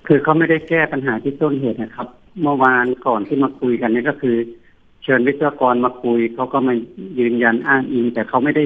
[0.06, 2.08] คือเขาไม่ได้แก้ปัญหาที่ต้นเหตุนะครับ
[2.42, 4.36] เมื่อวานก่อนที่มาคุยกันเนี่ยก็คือ
[5.02, 6.74] เชิญวิศวกรมาคุยเขาก็มา
[7.18, 8.64] ยืนยันอ้างอิงแต่เขาไม่ได้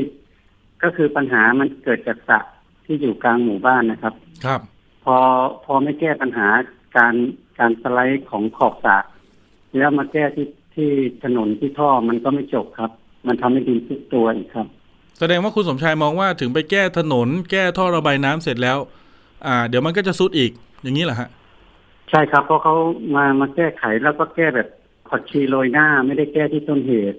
[0.82, 2.38] ก็คือปัญหามันเกิดจากสระ
[2.84, 4.60] ที่อยู่กลางหมู่บ้านนะครับ ครับ
[5.04, 5.16] พอ
[5.64, 6.48] พอไม่แก้ปัญหา
[6.96, 7.14] การ
[7.60, 8.96] การสไลด์ของขอบสระ
[9.78, 10.90] แล้วมาแก้ที่ที่
[11.24, 12.90] ถนนที่ท่อมันก็ไม่จบครับ
[13.26, 14.66] มันทำให้ดินซุดตัวอีกครับ
[15.18, 18.78] แสดงว่าคุณสมชายมองว่าถึงไปแก้ถนน แก้ท่อระบายน้ำเสร็จแล้ว
[19.46, 20.50] อ่า เดี๋ยวมันก็จะซุดอีก
[20.82, 21.28] อย่างนี้เหรอฮะ
[22.10, 22.74] ใช่ครับ เพราะเขา
[23.14, 24.68] มามาแก้ไขแล้วก็แก้แบบ
[25.08, 27.18] ผักชีโรยหน้าไม่ได้แก้ที่ต้นเหตุ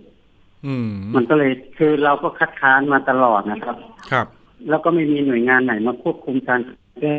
[0.65, 3.77] อืม มันก็เลยคือเราก็คัดค้านมาตลอดนะครับ
[4.11, 4.27] ครับ
[4.69, 6.61] แล้วก็ไม่มีหน่วยงานไหนมาควบคุมการ
[7.01, 7.13] แก้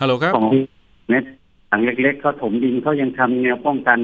[0.00, 0.48] ฮัลโหลครับของ
[1.08, 1.24] เม็ด
[1.76, 3.98] หลังเล็กๆเขาถมดินเขายังทำแนวป้องกัน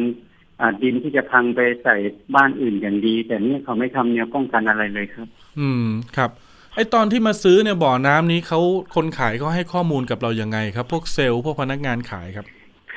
[0.61, 1.97] อ่าดินที่จะพังไปใส่
[2.35, 5.27] บ้านอื่นอย่างดี แต่นี่เขาไม่ทำแนวป้องกันอะไรเลยครับ
[5.59, 6.31] อืมครับ
[6.75, 8.61] ไอตอนที่มาซื้อเนี่ยบ่อน้ำนี้เขา
[8.95, 12.47] คนขายเขาให้ข้อมูลกับเรายังไงครับ พวกเซลล์พวกพนักงานขายครับ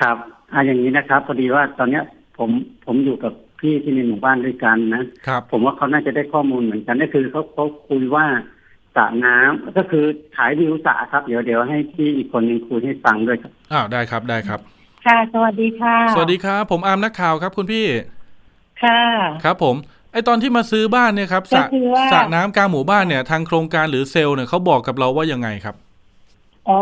[0.00, 0.16] ครับ
[0.52, 2.04] อ่าอย่างนี้นะครับพอดีว่าตอนเนี้ย
[2.38, 2.50] ผม
[2.86, 8.26] ผมอยู่กับพี่ที่ในหมู่บ้านด้วยกันนะครับ ผมว่าเขาน่าจะได้ข้อมูลเหมือนกันนั่นคือเขาเขาคุยว่า
[8.96, 10.04] สระน้ำก็คือ
[10.36, 14.60] ขายวิวสระครับ เดี๋ยวเดี๋ยวให้พี่อีกคนหนึ่งคุยให้ฟังด้วยครับอ้าวได้ครับได้ครับ
[15.06, 17.86] ค่ะ สวัสดีค่ะ สวัสดีครับ ผมอาร์มนักข่าวครับ คุณพี่
[18.82, 19.00] ค่ะ
[19.44, 19.76] ครับผม
[20.12, 25.76] ไอตอนที่มาซื้อบ้านเนี่ยครับสระก็คือว่าสระน้ำกลางหมู่บ้านเนี่ย ทางโครงการหรือเซลล์เนี่ยเขาบอกกับเราว่ายังไงครับ
[26.68, 26.80] อ๋อ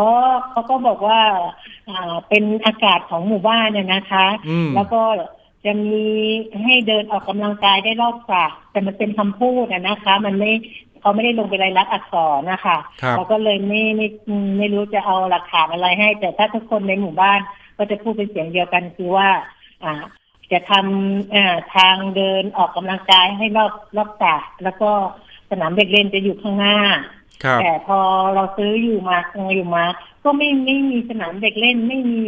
[0.51, 1.21] เขาก็บอกว่า
[1.89, 5.03] อ่าเป็นอากาศของหมู่บ้านเนี่ยนะคะอืมแล้วก็
[5.65, 6.07] จะมี
[6.63, 10.53] ให้เดินออกกำลังกายได้รอบสระแต่มันเป็นคำพูดอะนะคะ มันไม่
[11.05, 14.07] เขาไม่ได้ลงไปรายลักษณ์อักษรนะคะครับเราก็เลยไม่ไม่
[14.59, 17.41] ไม่รู้จะเอาหลักฐานอะไรให้ แต่ถ้าทุกคนในหมู่บ้าน
[17.79, 19.29] ก็จะพูดเป็นเสียงเดียวกันคือว่า
[19.85, 19.93] อ่า
[20.53, 24.91] จะทำอ่าทางเดินออกกำลังกายให้รอบรอบสระแล้วก็
[25.51, 26.77] สนามเด็กเล่นจะอยู่ข้างหน้า
[27.45, 27.99] ครับแต่พอ
[28.35, 29.19] เราซื้ออยู่มา
[29.55, 29.85] อยู่มา
[30.25, 32.23] ก็ไม่ไม่มีสนามเด็กเล่นไม่มี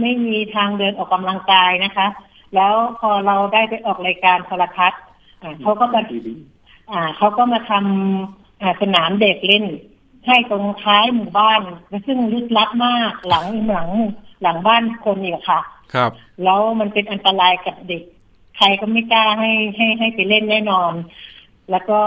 [0.00, 2.06] ไม่มีทางเดินออกกำลังกายนะคะ
[2.54, 5.00] แล้วพอเราได้ไปออกรายการโทรทัศน์
[5.42, 6.00] อ่าเขาก็มา
[6.92, 9.64] อ่าเขาก็มาทำอ่าสนามเด็กเล่น
[10.26, 11.60] ให้ตรงท้ายหมู่บ้าน
[12.06, 13.90] ซึ่งลึกลับมากหลังหลัง
[14.42, 15.60] หลังบ้านคนอีกค่ะ
[15.94, 16.10] ครับ
[16.44, 18.02] แล้วมันเป็นอันตรายกับเด็ก
[18.56, 20.92] ใครก็ไม่กล้าให้ให้ให้ไปเล่นแน่นอน
[21.70, 22.00] แล้วก็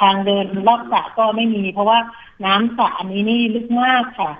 [0.00, 1.98] ทางเดินรอบสระก็ไม่มี เพราะว่า
[2.46, 4.32] น้ำสระอันนี้นี่ลึกมากค่ะ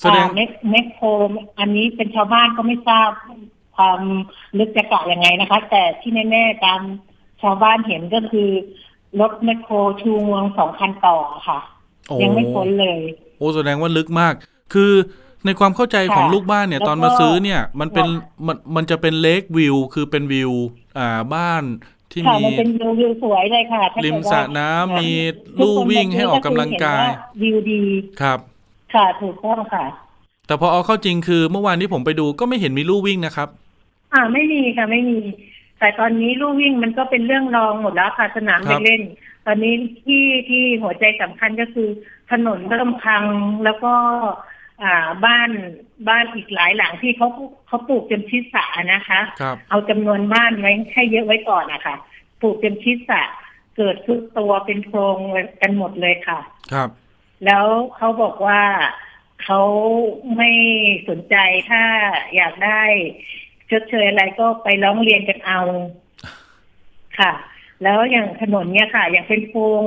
[0.00, 1.06] แสดงอ่าเมเมคโคร
[1.58, 3.10] อันนี้เป็นชาวบ้านก็ไม่ทราบ
[3.76, 4.00] ความ
[4.58, 6.80] ลึกจะกะยังไงนะคะ แต่ที่แน่ๆตาม
[7.42, 8.50] ชาวบ้านเห็นก็คือ
[9.20, 11.16] รถแมคโครชูงวงสองคันต่อ
[11.48, 11.58] ค่ะ
[12.08, 12.98] โอ้ยังไม่พ้นเลย
[13.38, 14.34] โอ้แสดงว่าลึกมาก
[14.72, 14.92] คือ
[15.46, 20.52] ในความเข้าใจของค่ะลูกบ้านเนี่ยแล้วตอนมาก็ซื้อเนี่ย มันเป็นค่ะมันมันจะเป็นเลกวิว คือเป็นวิว
[20.98, 21.64] อ่าบ้าน
[22.12, 25.10] ที่ค่ะมีมันเป็นวิววิวสวยเลยค่ะถ้าริมเกิดสระว่าน้ำค่ะมี
[25.58, 27.82] ทุลู่คนวิ่งแบบนี้ให้ออกกำลังกายก็คือเห็นว่วิวดี
[28.20, 28.38] ครับ
[28.94, 29.84] ค่ะถูกต้องค่ะ
[30.46, 33.48] แต่พอเอาเข้าจริงคือเมื่อวานที่ผมไปดูก็ไม่เห็นมีลู่วิ่งนะครับ
[34.12, 35.16] อ่าไม่มีค่ะไม่มี
[35.82, 39.02] แต่ตอนนี้ลู่วิ่งมันก็เป็นเรื่องรองหมดแล้วค่ะสนามครัเด็บกเล่น
[39.46, 41.88] ตอนนี้ที่ที่หัวใจสำคัญก็คือ
[42.30, 43.24] ถนนเริ่มพัง
[43.64, 43.94] แล้วก็
[44.82, 45.50] อ่าบ้าน
[46.08, 47.28] บ้านอีกหลายหลังที่เขา
[47.66, 51.96] เขาปลูกจนชิดสระนะคะครับเอาจำนวนบ้านไว้ให้เยอะไว้ก่อนนะคะ
[52.40, 53.22] ปลูกจนชิดสระ
[53.76, 55.18] เกิดทุกตัวเป็นโพรง
[55.62, 56.40] กันหมดเลยค่ะ
[56.72, 56.88] ครับ
[57.44, 57.66] แล้ว
[57.96, 58.62] เขาบอกว่า
[59.42, 59.60] เขา
[60.36, 60.50] ไม่
[61.08, 61.36] สนใจ
[61.70, 61.82] ถ้า
[62.36, 62.82] อยากได้
[63.72, 65.60] ชดเชยอะไรก็ไปร้องเรียนกันเอา
[67.18, 67.32] ค่ะ
[67.82, 69.82] แล้วอย่างถนนเนี่ยค่ะ อย่างเป็นโพรง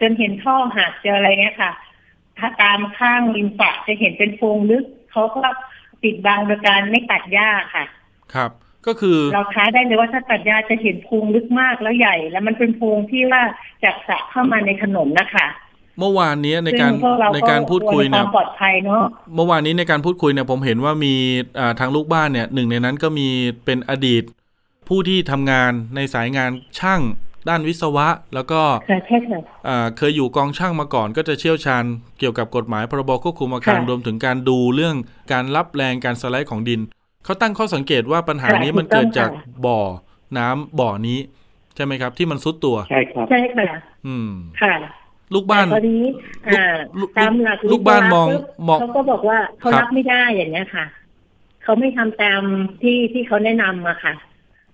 [0.00, 1.72] จนเห็นท่อหักเจออะไรเนี่ยค่ะ
[2.38, 5.42] ถ้าตามข้างริมสระจะเห็นเป็นโพรงลึกเขาก็
[6.02, 7.84] ปิดบังโดยการไม่ตัดหญ้าค่ะ
[8.34, 8.50] ครับ
[8.86, 13.42] ก็คือเราท้าได้เลยว่าถ้าตัดหญ้าจะเห็นโพรงลึกมากแล้วใหญ่ แล้วมันเป็นโพรงที่ว่า
[13.84, 15.46] จากสระเข้ามาในถนนนะคะ
[15.98, 19.02] เมื่อวานนี้ในการซึ่งพวเในการพูดคุยกลัวในคเนี่วายมปลอดภัยเนาะ
[19.34, 21.14] เมื่อวานนี้ในการพูดคุยเนี่ยผมเห็นว่ามี
[21.58, 23.28] อ่าทางลูกบ้านเนี่ยหนึ่งในนั้นก็มี
[23.64, 24.22] เป็นอดีต
[24.88, 27.00] ผู้ที่ทำงานในสายงานช่าง
[27.48, 31.84] ด้านวิศวะ แล้วก็ค่ะใช่ค่ะอ่าเคยอยู่กองช่างมาก่อน ก็จะเชี่ยวชาญ
[32.18, 34.96] เกี่ยวกับกฎหมายพรบควบคุมอาคารค่ะรวมถึงการดูเรื่อง
[35.32, 36.80] การรับแรงการสไลด์ของดิน
[37.24, 39.80] เขาตั้งข้อสังเกตว่าปัญหาค่ะนี้มันถูกต้องเกิดจากค่ะบ่อ
[40.38, 41.18] น้ำบ่อนี้
[41.76, 43.68] ใช่ไหมครับ ที่มันซุดตัว ใช่ครับใช่ค่ะ
[44.06, 44.30] อืม
[44.62, 44.74] ค่ะ
[45.34, 45.98] ลูกบ้านแต่พอดี
[46.48, 46.64] อ่า
[47.00, 50.86] ลูกตามหลักลูกบ้านมองวิศวะมองเขาก็บอกว่าเขาครับรับไม่ได้อย่างเงี้ยค่ะ
[51.62, 52.42] เขาไม่ทำตาม
[52.82, 54.14] ที่ที่เขาแนะนำอะค่ะ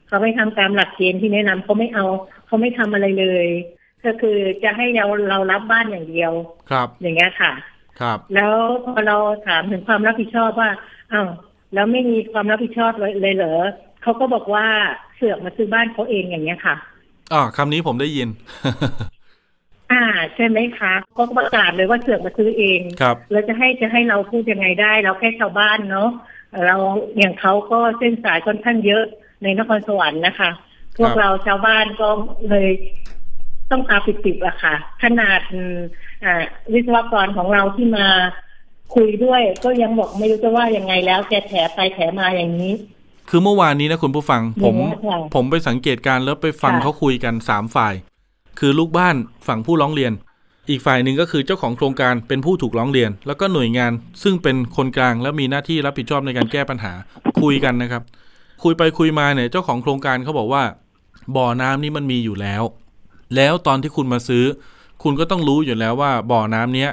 [0.07, 2.05] เขาไม่ทำตามหลักเกณฑ์ที่แนะนำเขาไม่เอา
[2.47, 3.47] เขาไม่ทำอะไรเลย
[4.05, 6.33] ก็คือจะให้เราเรารับบ้านอย่างเดียว
[6.71, 7.53] ครับ อย่างเงี้ยค่ะ
[8.01, 10.71] ครับ แล้วพอเราถามถึงความรับผิดชอบว่า
[11.13, 11.29] อ้าว
[11.75, 13.55] แล้วไม่มีความรับผิดชอบเลยเลยเหรอ
[14.03, 14.67] เขาก็บอกว่า
[15.17, 16.75] เสือกมาซื้อบ้านเขาเองอย่างเงี้ยค่ะ
[17.33, 18.29] อ่าคำนี้ผมได้ยิน
[19.93, 20.03] อ่า
[20.35, 26.11] ใช่ไหมคะเขาก็ประกาศเลยว่าเสือกมาซื้อเองครับเราจะให้จะให้เราพูดยังไงได้เราแค่ชาวบ้านเนาะ
[26.67, 26.77] เรา
[27.19, 29.05] อย่างเขาก็เส้นสายค่อนข้างเยอะ
[29.43, 30.51] ในนครสวรรค์นะคะ
[30.99, 32.09] พวกเราชาวบ้านก็
[32.51, 32.71] เลย
[33.71, 35.77] ต้องตาปิดๆอะค่ะ ขนาดอืม
[36.25, 38.07] อ่าวิศวกรของเราที่มา
[38.95, 42.73] คุยด้วย ก็ยังบอกไม่รู้จะว่ายังไงแล้วแกแถไปแถมาอย่างนี้
[43.31, 47.95] คือเมื่อวานนี้นะคุณผู้ฟัง ผมอย่างเงี้ยค่ะผมไปสังเกตการณ์แล้วไปฟังค่ะเขาคุยกันสามฝ่าย
[48.61, 50.13] คือลูกบ้านฝั่งผู้ร้องเรียน
[50.71, 53.93] อีกฝ่ายหนึ่งก็คือเจ้าของโครงการเป็นผู้ถูกร้องเรียน แล้วก็หน่วยงาน
[54.23, 56.93] ซึ่งเป็นคนกลางและมีหน้าที่รับผิดชอบในการแก้ปัญหา
[57.43, 58.03] คุยกันนะครับ
[58.63, 60.63] คุยไปคุยมาเนี่ยเจ้าของโครงการเขาบอกว่า
[61.37, 62.63] บ่อน้ำนี่มันมีอยู่แล้ว
[63.37, 64.45] แล้วตอนที่คุณมาซื้อ
[65.03, 66.91] คุณก็ต้องรู้อยู่แล้วว่า บ่อน้ำเนี้ย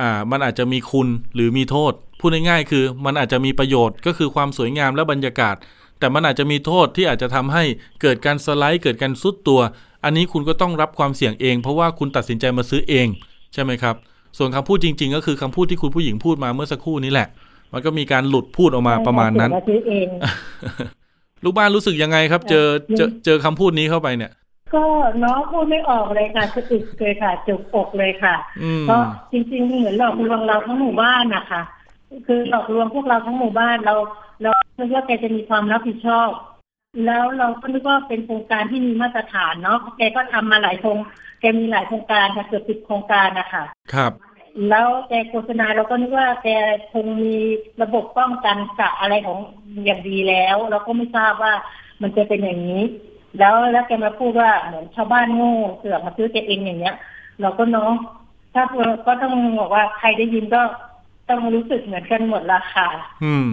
[0.00, 5.56] อ่ามันอาจจะมีคุณหรือมีโทษพูดง่ายๆคือมันอาจจะมีประโยชน์ก็คือความสวยงามและบรรยากาศ
[5.98, 7.64] แต่มันอาจจะมีโทษที่อาจจะทำให้
[8.02, 9.60] เกิดการสไลด์เกิดการซุดตัว
[10.04, 13.06] อันนี้คุณก็ต้องรับความเสี่ยงเอง เพราะว่าคุณตัดสินใจมาซื้อเอง
[13.54, 13.94] ใช่ไหมครับ
[14.38, 17.28] ส่วนคำพูดจริง ๆ ก็คือคำพูดที่คุณผู้หญิงพูดมาเมื่อสักครู่นี้แหละ
[17.72, 20.08] มันก็มีการหลุดพูดออกมาประมาณนั้นเซื้อเอง
[21.44, 24.32] ลูกบ้านรู้สึกยังไงครับ เจอเจอเจอคำพูดนี้เข้าไปเนี่ย
[24.74, 24.84] ก็
[25.24, 31.62] น้องพูดไม่ออกเลยค่ะสะอึกเลยค่ะจุกอกเลยค่ะอืมเพราะจริงๆเหมือนหลอกลวงเราทั้งหมู่บ้านนะคะ
[32.26, 33.94] คือหลอกลวงพวกเราทั้งหมู่บ้านเรา
[34.42, 36.28] เราคิดว่าแกจะมีความรับผิดชอบ
[37.06, 40.98] แล้วเราก็นึกว่าเป็นโครงการที่มีมาตรฐานเนาะแกก็ทำมาหลายโครง
[41.40, 44.12] แกมีหลายโครงการค่ะเกือบสิบโครงการนะคะครับ
[44.68, 46.48] แล้วแกโฆษณาเราก็นึกว่าแก
[46.92, 47.34] คงมี
[47.82, 49.38] ระบบป้องกันกะอะไรของ
[49.84, 51.52] อย่างดีแล้ว เราก็ไม่ทราบว่า
[52.02, 52.82] มันจะเป็นอย่างนี้
[53.38, 56.96] แล้วแล้วแกมาพูดว่าเหมือนชาวบ้านโง่เสือกมาซื้อแกเองอย่างเงี้ย
[57.40, 57.92] เราก็เนาะ
[58.54, 58.64] ถ้า
[59.06, 60.62] ก็ต้องบอกว่าใครได้ยินก็
[61.28, 62.88] ต้องรู้สึกเหมือนกันหมดละค่ะ
[63.24, 63.48] อืม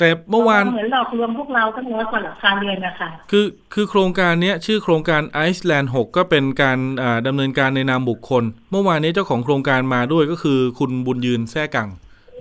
[0.00, 11.88] แต่เมื่อวานเหมือนหลอกลวงพวกเราทั้งน้อยกว่าหลังคาเรือนนะคะคือคือโครงการเนี้ยชื่อโครงการไอซ์แลนด์6ก็เป็นการอ่าดำเนินการในนามบุคคล เมื่อวานนี้เจ้าของโครงการมาด้วยก็คือคุณบุญยืนแท้กัง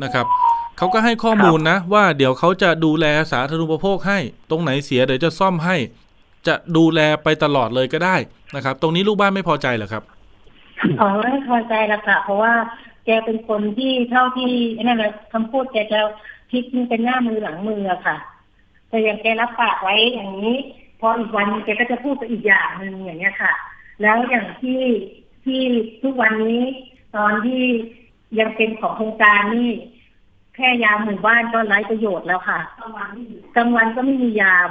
[0.04, 0.26] นะครับ
[0.78, 4.19] เขาก็ให้ข้อมูลนะ ว่าเดี๋ยวเขาจะดูแลสาธารณูปโภคให้
[4.50, 5.76] ตรงไหนเสียเดี๋ยวจะซ่อมให้
[6.48, 8.15] จะดูแลไปตลอดเลยก็ได้
[8.56, 10.04] นะครับ ตรงนี้ลูกบ้านไม่พอใจเหรอครับ
[11.00, 12.54] อ๋อไม่พอใจละค่ะเพราะว่า
[13.06, 14.52] แกเป็นคนที่เท่าที่
[14.84, 16.00] นั่นแหละคำพูดแกจะ
[16.50, 18.18] พลิกเป็นหน้ามือหลังมืออะค่ะ
[18.90, 20.56] แต่อย่างแกรับปากไว้อย่างนี้
[21.00, 23.54] พออีกวันแกก็จะพูดไปอีกอย่างหนึ่งอย่างเงี้ยค่ะ
[24.02, 24.82] แล้วอย่างที่
[25.44, 25.62] ที่
[26.02, 26.64] ทุกวันนี้
[27.16, 27.64] ตอนที่
[28.40, 29.70] ยังเป็นของโครงการนี่
[30.56, 32.60] แค่ยามหมู่บ้านก็ไร้ประโยชน์แล้วค่ะ
[33.56, 34.70] กลางวันก็ไม่มียาม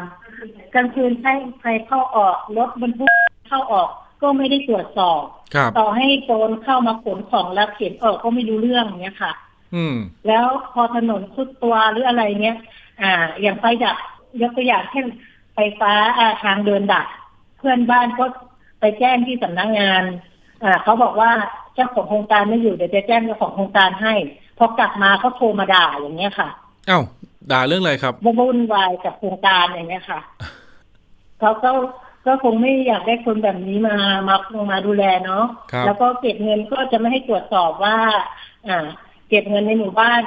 [0.74, 3.12] กลางคืนใช้ใครเข้าออกรถบรรทุก
[3.48, 3.88] เข้าออก
[4.22, 5.22] ก็ไม่ได้ตรวจสอบ
[5.54, 9.47] ครับต่อให้โจรเข้ามาขนของแล้วเข็นออกก็ไม่รู้เรื่องเนี้ยค่ะอืม
[10.28, 12.56] แล้วพอถนนสุดตัวหรืออะไรเนี้ย
[13.02, 13.96] อ่า อย่างไฟดับ
[14.42, 15.06] ยกตัวอย่างเช่น
[15.54, 17.06] ไฟฟ้าอ่าทางเดินดับ
[17.58, 18.24] เพื่อนบ้านก็
[18.80, 20.02] ไปแจ้งที่สำนักงาน
[20.64, 21.30] อ่าเขาบอกว่า
[21.74, 24.14] เจ้าของโครงการไม่อยู่เดี๋ยวจะแจ้งเจ้าของโครงการให้
[24.58, 26.48] พอกลับมาเขาโทรมาด่าอย่างเงี้ยค่ะ
[26.88, 27.00] เอ้า
[27.52, 30.20] ด่าเรื่องอะไรครับวุ่นวายกับโครงการอย่างเงี้ยค่ะ
[31.40, 31.70] เขาก็
[32.26, 33.96] ก็คงไม่อยากได้คนแบบนี้มา
[34.28, 34.36] มา
[34.70, 37.96] มาดูแลเนาะครับแล้วก็เก็บเงินก็จะไม่ให้ตรวจสอบว่า
[38.68, 38.86] อ่า
[39.28, 40.22] เก็บเงินในหมู่บ้าน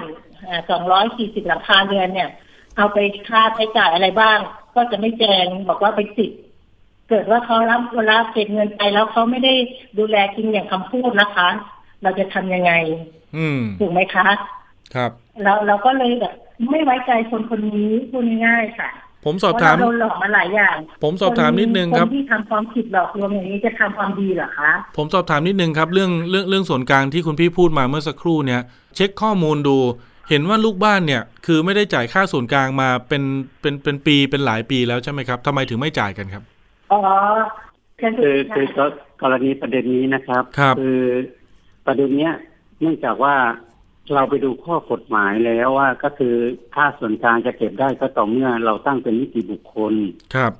[0.48, 2.30] อ่าสองร้อยสี่สิบหลังคาเรือนเนี่ย
[2.78, 2.98] เอาไป
[3.30, 4.38] ค่าใช้จ่ายอะไรบ้าง
[4.76, 6.40] ก็จะไม่แจ้งบอกว่าไปสิทธิ์
[7.10, 9.54] เกิดว่าเขารับเวลาเก็บเงินไปแล้วเขาไม่ได้
[9.98, 11.50] ดูแลจริงอย่างคำพูดนะคะ
[12.04, 12.72] เราจะทำยังไง
[13.38, 14.28] อืมถูกไหมคะ
[14.96, 15.12] ครับ
[15.44, 16.34] เราเราก็เลยแบบ
[16.70, 18.90] ไม่ไว้ใจคนคนนี้พูดง่ายๆค่ะ
[19.26, 28.62] ผมสอบถามเพระเรโดนหลอกมาหลายอย่าง ผมสอบถามนิดนึงครับคนที่ทำความผิดหลอกลวงอย่างนี้จะทำความดีเหรอคะ ผมสอบถามนิดนึงครับ เรื่องเรื่องเรื่องส่วนกลางที่คุณพี่พูดมาเมื่อสักครู่เนี่ย
[28.96, 29.78] เช็คข้อมูลดู
[30.30, 33.24] เห็นว่าลูกบ้านเนี่ยคือไม่ได้จ่ายค่าส่วนกลางมาเป็น
[33.62, 36.44] เป็นเป็นปีเป็นหลายปีแล้วใช่ไหมครับทำไมถึงไม่จ่ายกันครับ
[36.92, 37.00] อ๋อ
[38.00, 38.86] คือคือคือก็
[39.22, 40.82] กรณีประเด็นนี้นะครับครับอ
[41.86, 42.34] ประเด็นเนี้ย
[42.80, 43.36] เนื่องจากว่า
[44.14, 46.36] เราไปดูข้อกฎหมายแล้วว่าก็คือ
[46.76, 49.94] ค่าส่วนกลางจะเก็บได้ก็ต่อเมื่อเราตั้งเป็นนิติบุคคล
[50.36, 50.54] ครับ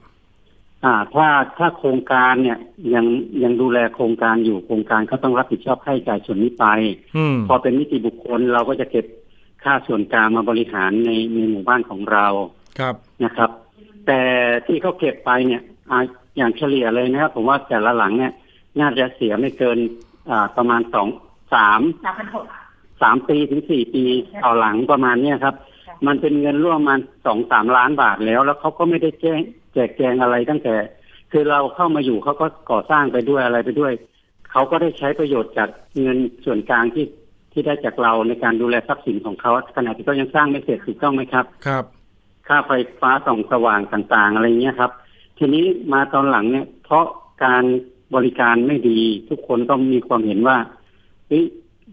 [0.86, 2.58] อ่าถ้าถ้าโครงการเนี่ย
[2.94, 3.06] ยัง
[3.44, 6.66] ยังดูแลโครงการอยู่โครงการก็ต้องรับผิดชอบค่าใช้จ่ายส่วนนี้ไป
[7.18, 9.06] อืมพอเป็นนิติบุคคลเราก็จะเก็บ
[9.64, 12.28] ค่าส่วนกลางมาบริหารในในหมู่บ้านของเรา
[12.80, 13.50] ครับนะครับ
[14.08, 14.22] แต่
[14.68, 16.00] ที่เขาเก็บไปเนี่ยอ่า
[16.38, 18.34] อย่างเฉลี่ยเลยนะครับ ผมว่าแต่ละหลังเนี่ย
[18.80, 19.78] น่าจะเสียไม่เกิน
[20.30, 21.08] อ่าประมาณสอง
[21.54, 22.46] สามสามพันหก
[23.02, 24.04] สามปีถึงสี่ปี
[24.44, 29.40] ต่อหลังประมาณเนี้ยครับค่ะ มันเป็นเงินร่วมประมาณสองสามล้านบาทแล้ว แล้วเขาก็ไม่ได้แจ้ง
[29.74, 30.76] แจกแจงอะไรตั้งแต่
[31.32, 33.94] คือเราเข้ามาอยู่เขาก็ก่อสร้างไปด้วยอะไรไปด้วย
[34.52, 35.70] เขาก็ได้ใช้ประโยชน์จาก
[36.02, 37.06] เงินส่วนกลางที่
[37.52, 41.86] ที่ได้จากเราในการดูแลทรัพย์สินของเขาขณะที่เขายังสร้างไม่เสร็จถูกต้องไหมครับ ครับ
[42.48, 44.92] ค่าไฟฟ้าส่องสว่างต่างๆ อะไรเงี้ยครับ
[45.38, 47.06] ทีนี้มาตอนหลังเนี่ย เพราะ
[47.44, 47.64] การ
[48.16, 50.58] บริการไม่ดีทุกคนก็มีความเห็นว่า
[51.28, 51.46] เฮ้ย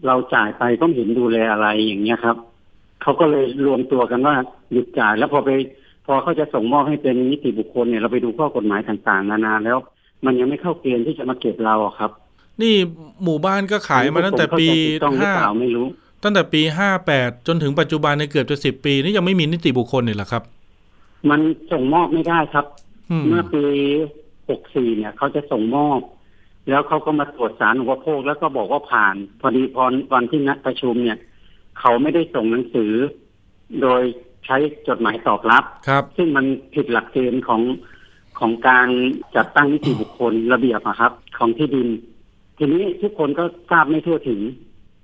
[0.05, 2.37] เราจ่ายไปก็ไม่เห็นดูแลอะไรอย่างเงี้ยครับ
[3.01, 4.35] เขาก็เลยรวมตัวกันว่า
[4.71, 5.49] หยุดจ่ายแล้วพอไป
[6.05, 9.77] พอเขาจะส่งมอบให้เป็นนิติบุคคลเนี่ยเราไปดูข้อกฎหมายต่างๆ นานาแล้ว
[10.25, 12.11] มันยังไม่เข้าเกณฑ์ที่จะมาเก็บเราอะครับ
[12.61, 12.75] นี่
[13.23, 15.87] หมู่บ้านก็ขายมาตั้งแต่ปีผมเข้าใจถูกต้องหรือห้าเปล่าไม่รู้
[16.23, 20.43] ตั้งแต่ปีห้าแปดจนถึงปัจจุบันในยเกือบจะสิบปี นี่ยังไม่มีนิติบุคคลเลยเหรอครับ
[21.29, 21.39] มัน
[21.71, 22.65] ส่งมอบไม่ได้ครับ
[23.11, 23.63] อืมเมื่อปี
[24.25, 25.99] 64เนี่ย เขาจะส่งมอบ
[26.69, 29.83] แล้วเขาก็มาตรวจสารอุปโภคแล้วก็บอกว่าผ่าน พอดีพอ
[30.13, 31.17] วันที่นัดประชุมเนี่ย
[31.79, 32.91] เขาไม่ได้ส่งหนังสือ
[33.81, 34.01] โดย
[34.45, 37.61] ใช้จดหมายตอบรับครับ ซึ่งมันผิดหลักเกณฑ์ของ
[38.39, 38.89] ของการ
[39.35, 41.87] จัดตั้งนิติบุคคลระเบียบอะครับ ของที่ดิน
[42.57, 44.41] ทีนี้ทุกคนก็ทราบไม่ทั่วถึง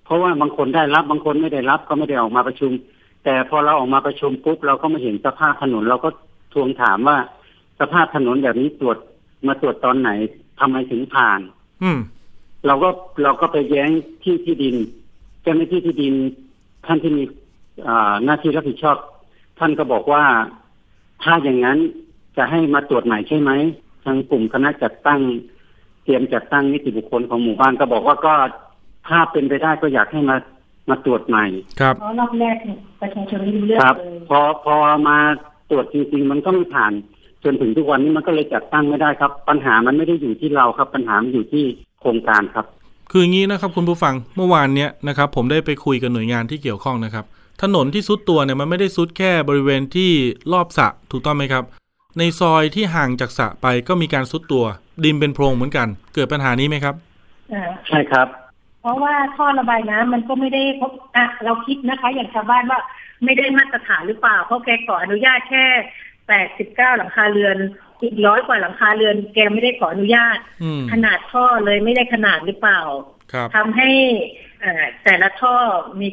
[0.06, 2.72] เพราะว่าบางคนได้รับบางคนไม่ได้รับก็ไม่ได้ออกมาประชุม
[3.24, 6.10] แต่พอเราออกมาประชุมปุ๊บเราก็มาเห็นสภาพถนน เราก็
[6.54, 7.18] ทวงถามว่า
[7.80, 8.98] สภาพถนนแบบนี้ตรวจ
[9.48, 10.10] มาตรวจตอนไหน
[10.60, 11.40] ทำไมถึงผ่าน
[11.84, 12.00] อืม
[12.66, 12.90] เราก็
[13.24, 13.90] เราก็ไปแย้ง
[14.24, 14.76] ที่ที่ดิน
[15.42, 16.14] เจ้าหน้าที่ที่ดิน
[16.88, 17.24] ท่านที่มี
[17.88, 18.98] อ่าหน้าที่รับผิดชอบ
[19.60, 20.24] ท่านก็บอกว่า
[21.24, 21.78] ถ้าอย่างนั้น
[22.38, 23.52] จะให้มาตรวจใหม่ใช่ไหม
[24.06, 25.22] ทางกลุ่มคณะจัดตั้ง
[26.04, 28.34] เตรียมจัดตั้งนิติบุคคลของหมู่บ้านก็บอกว่าก็
[29.08, 30.36] ถ้าเป็นไปได้ก็อยากให้มา
[30.90, 31.46] มาตรวจใหม่
[31.80, 34.76] ครับเพราะรอบแรกเนี่ยประชาชนไม่รู้เรื่องครับเลยพอพอ
[35.08, 35.18] มา
[35.70, 36.94] ตรวจจริงๆมันก็ไม่ผ่าน
[37.44, 41.66] จนถึงทุกวันนี้มันก็เลยจัดตั้งไม่ได้ครับ ปัญหามันไม่ได้อยู่ที่เราครับ ปัญหามันอยู่ที่
[42.02, 42.66] โครงการครับ
[43.18, 47.26] คืออย่างนี้นะครับคุณผู้ฟังเมื่อวานเนี้ยนะครับผมได้ไปคุยกับหน่วยงานที่เกี่ยวข้องนะครับ
[47.62, 50.12] ถนนที่ซุดตัวเนี่ยมันไม่ได้ซุดแค่บริเวณที่
[50.54, 51.64] รอบสระถูกต้องไหมครับ
[52.18, 54.66] ในซอยที่ห่างจากสระไปก็มีการซุดตัว
[55.04, 56.96] ดินเป็นโพรงเหมือนกัน เกิดปัญหานี้ไหมครับ
[57.54, 58.28] อ่าใช่ครับ
[58.82, 62.80] เพราะว่าท่อระบายน้ำมันก็ไม่ได้พบอะเราคิดนะคะ อย่างชาวบ้านว่า
[63.24, 65.66] ไม่ได้มาตรฐานหรือเปล่าเพราะแกขออนุญาตแค่
[66.28, 67.58] แปดสิบเก้าหลังคาเรือน
[68.04, 72.82] อีกร้อยกว่าหลังคาเรือนแกไม่ได้ขออนุญาตอืมขนาดท่อเลยไม่ได้ขนาดหรือเปล่า
[73.34, 73.90] ครับทำให้
[74.62, 75.56] เอ่อแต่ละท่อ
[76.00, 76.08] มี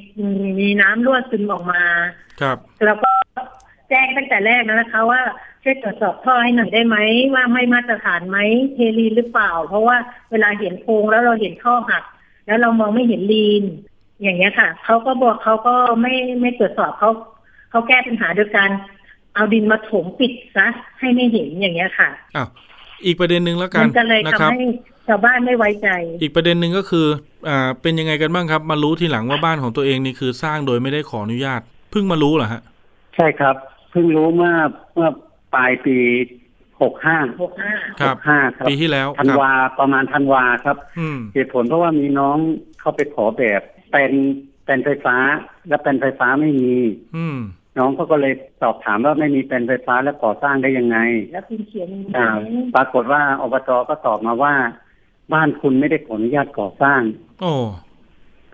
[0.60, 1.84] มีน้ำรั่วซึมออกมา
[2.40, 3.10] ครับ แล้วก็
[3.88, 5.22] แจ้งตั้งแต่แรกแล้วนะคะ ว่า
[5.62, 6.96] ช่วยตรวจสอบท่อให้หน่อยได้ไหม
[7.34, 8.38] ว่าไม่มาตรฐานไหม
[8.74, 9.96] เทลีนหรือเปล่า เพราะว่า
[10.30, 12.04] เวลาเห็นโพรงแล้วเราเห็นท่อหัก
[12.46, 13.64] แล้วเรามองไม่เห็นลีน
[14.22, 17.10] อย่างเงี้ยค่ะเขาก็บอกเขาก็ไม่ไม่ตรวจสอบเขา
[17.70, 18.70] เขาแก้ปัญหาโดยการ
[19.34, 20.66] เอาดินมาถมปิดซะ
[20.98, 22.48] ให้ไม่เห็นอย่างเงี้ยค่ะอ้าว
[23.04, 24.64] อีกประเด็นหนึ่งแล้วกัมันนก็เลยนะทำครับให้
[25.08, 25.88] ชาวบ้านไม่ไว้ใจ
[26.22, 27.06] อีกประเด็นหนึ่งก็คือ
[27.48, 32.62] อ่าเป็นยังไงกันบ้างครับ มารู้ทีหลังว่าบ้านของตัวเองนี่คือสร้างโดยไม่ได้ขออนุญาต เพิ่งมารู้เหรอฮะ
[33.16, 33.56] ใช่ครับ
[33.90, 34.54] เพิ่งรู้เมื่อ
[34.94, 35.08] เมื่อ
[35.54, 35.96] ปลายปี
[36.82, 42.36] หกห้าหกห้าครับห้าครับปีที่แล้วธันครับวาประมาณธันวาครับอืมเหตุผลเพราะว่ามีน้อง
[42.80, 43.60] เข้าไปขอแบบ
[43.92, 44.12] เป็น
[44.66, 45.16] เป็นไฟฟ้า
[45.68, 46.76] และเป็นไฟฟ้าไม่มี
[47.16, 47.38] อืม
[47.78, 50.98] น้องเขาก็เลยสอบถามว่าไม่มีเป็นไฟฟ้าแล้วก่อสร้างได้ยังไง
[51.32, 52.26] แล้วคุณเขียนอ่า
[52.74, 54.54] ปรากฏว่าอบตก็ตอบมาว่า
[55.32, 57.00] บ้านคุณไม่ได้ขออนุญาตก่อสร้าง
[57.40, 57.52] โอ้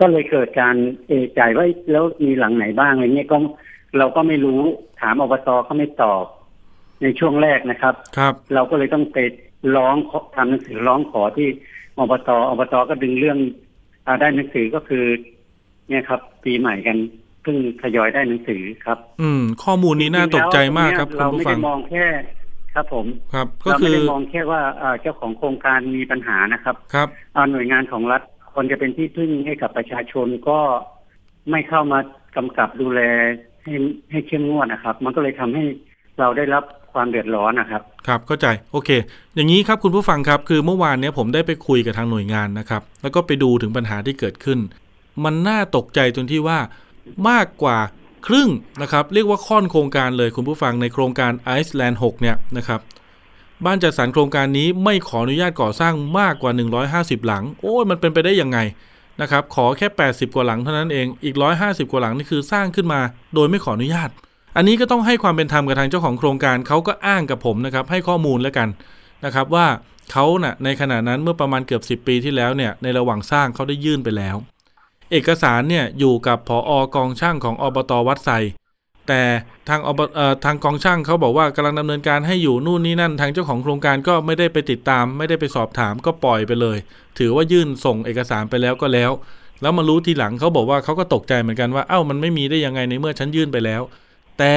[0.00, 0.76] ก็เลยเกิดการ
[1.08, 3.38] เอะใจว่าแล้วมีหลังไหนบ้างอะไรเงี้ยก็
[3.98, 4.60] เราก็ไม่รู้
[5.00, 6.24] ถามอบตเขาไม่ตอบ
[7.02, 9.18] ในช่วงแรกนะครับ ครับ เราก็เลยต้องไป
[9.76, 11.48] ร้องขอทำหนังสือร้องขอที่
[11.98, 13.38] อบตอบตก็ดึงเรื่อง
[14.06, 15.04] อาได้หนังสือก็คือ
[15.88, 16.96] เนี่ยครับ ปีใหม่กัน
[17.27, 22.06] เพิ่งทยอยได้หนังสือครับ อืม ข้อมูลนี้น่าตกใจมากครับจงๆคุแล้ณวผู้เนี่ยเราไม่ฟัได้งมองแค่
[22.74, 28.22] ครับผมครับ ก็เราคืไม่อได้มองแค่ว่าเอ่อเจ้าของโครงการมีปัญหานะครับ ครับเอาหน่วยงานของรัฐ
[28.54, 30.58] คนจะเป็นที่พึ่งให้กับประชาชนก็
[31.50, 31.98] ไม่เข้ามา
[32.36, 33.00] กำกับดูแล
[33.64, 33.74] ให้
[34.10, 35.64] ให้เข้มงวดนะครับ มันก็เลยทำให้
[36.20, 38.90] เราได้รับความเดือดร้อนนะครับ ครับเข้าใจโอเค
[39.34, 44.58] อย่างนี้ครับคุณผู้ฟังครับคือเมื่อวานเนี้ยผมได้ไปคุยกับทางหน่วยงานนะครับ แล้วก็ไปดูถึงปัญหาที่เกิดขึ้น
[45.24, 46.58] มันน่าตกใจตรงที่ว่า
[47.28, 47.78] มากกว่า
[48.26, 48.50] ครึ่ง
[48.82, 52.80] นะครับ เรียกว่าค่อนโครงการเลยคุณผู้ฟังในโครงการไอซ์แลนด์6เนี่ยนะครับ
[53.64, 56.52] บ้านจัดสรรโครงการนี้ไม่ขออนุญาตก่อสร้างมากกว่า
[56.90, 58.58] 150 หลัง โอ้ยมันเป็นไปได้ยังไง
[59.20, 63.00] นะครับขอแค่ 80 กว่าหลังเท่านั้นเองอีก 150 กว่าหลังนี่คือสร้างขึ้นมา
[63.34, 64.10] โดยไม่ขออนุญาต
[64.56, 68.68] อันนี้ก็ต้องให้ความเป็นธรรมกับทางเจ้าของโครงการเขาก็อ้างกับผมนะครับให้ข้อมูลแล้วกัน
[69.24, 69.66] นะครับว่า
[70.12, 74.36] เขาน่ะในขณะนั้นเมื่อประมาณเกือบ 10 ปีที่แล้วเนี่ยในระหว่างสร้างเขาได้ยื่นไปแล้ว
[75.10, 78.30] เอกสารเนี่ยอยู่กับผออกองช่างของอบตวัดไซ
[79.08, 79.22] แต่
[79.68, 86.78] ทางอบเอ่อทางกองช่างเขาบอกว่ากำลังดำเนินการให้อยู่นู่นนี่นั่น ทางเจ้าของโครงการก็ไม่ได้ไปติดตาม ไม่ได้ไปสอบถามก็ปล่อยไปเลย
[87.18, 89.10] ถือว่ายื่นส่งเอกสารไปแล้วก็แล้ว
[89.62, 93.82] แล้วมารู้ทีหลังเขาบอกว่าเขาก็ตกใจเหมือนกันว่าเอ้ามันไม่มีได้ยังไงในเมื่อฉันยื่นไปแล้ว
[94.38, 94.52] แต่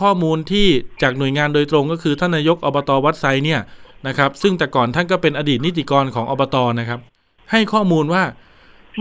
[0.00, 0.66] ข้อมูลที่
[1.02, 3.60] จากหน่วยงานโดยตรงก็คือท่านนายกอบตวัดไซเนี่ย
[4.06, 7.00] นะครับซึ่งแต่ก่อนท่านก็เป็นอดีตนิติกรของอบตนะครับ
[7.50, 8.22] ให้ข้อมูลว่า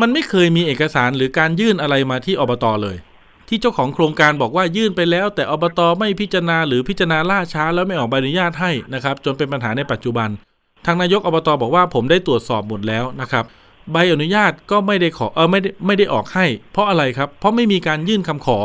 [0.02, 2.98] มันไม่เคยมีเอกสารหรือการยื่นอะไรมาที่อบตเลย
[3.48, 10.30] ที่เจ้าของโครงการบอกว่ายื่นไปแล้ว แต่อบตไม่พิจารณาหรือพิจารณาล่าช้าแล้วไม่ออกใบอนุญาตให้นะครับจนเป็นปัญหาในปัจจุบัน
[10.86, 13.46] ทางนายกอบตบอกว่าผมได้ตรวจสอบหมดแล้วนะครับ
[13.92, 18.60] ใบอนุญาตก็ไม่ได้ขอเออไม่ได้ไม่ได้ออกให้ เพราะอะไรครับ เพราะไม่มีการยื่นคำขอ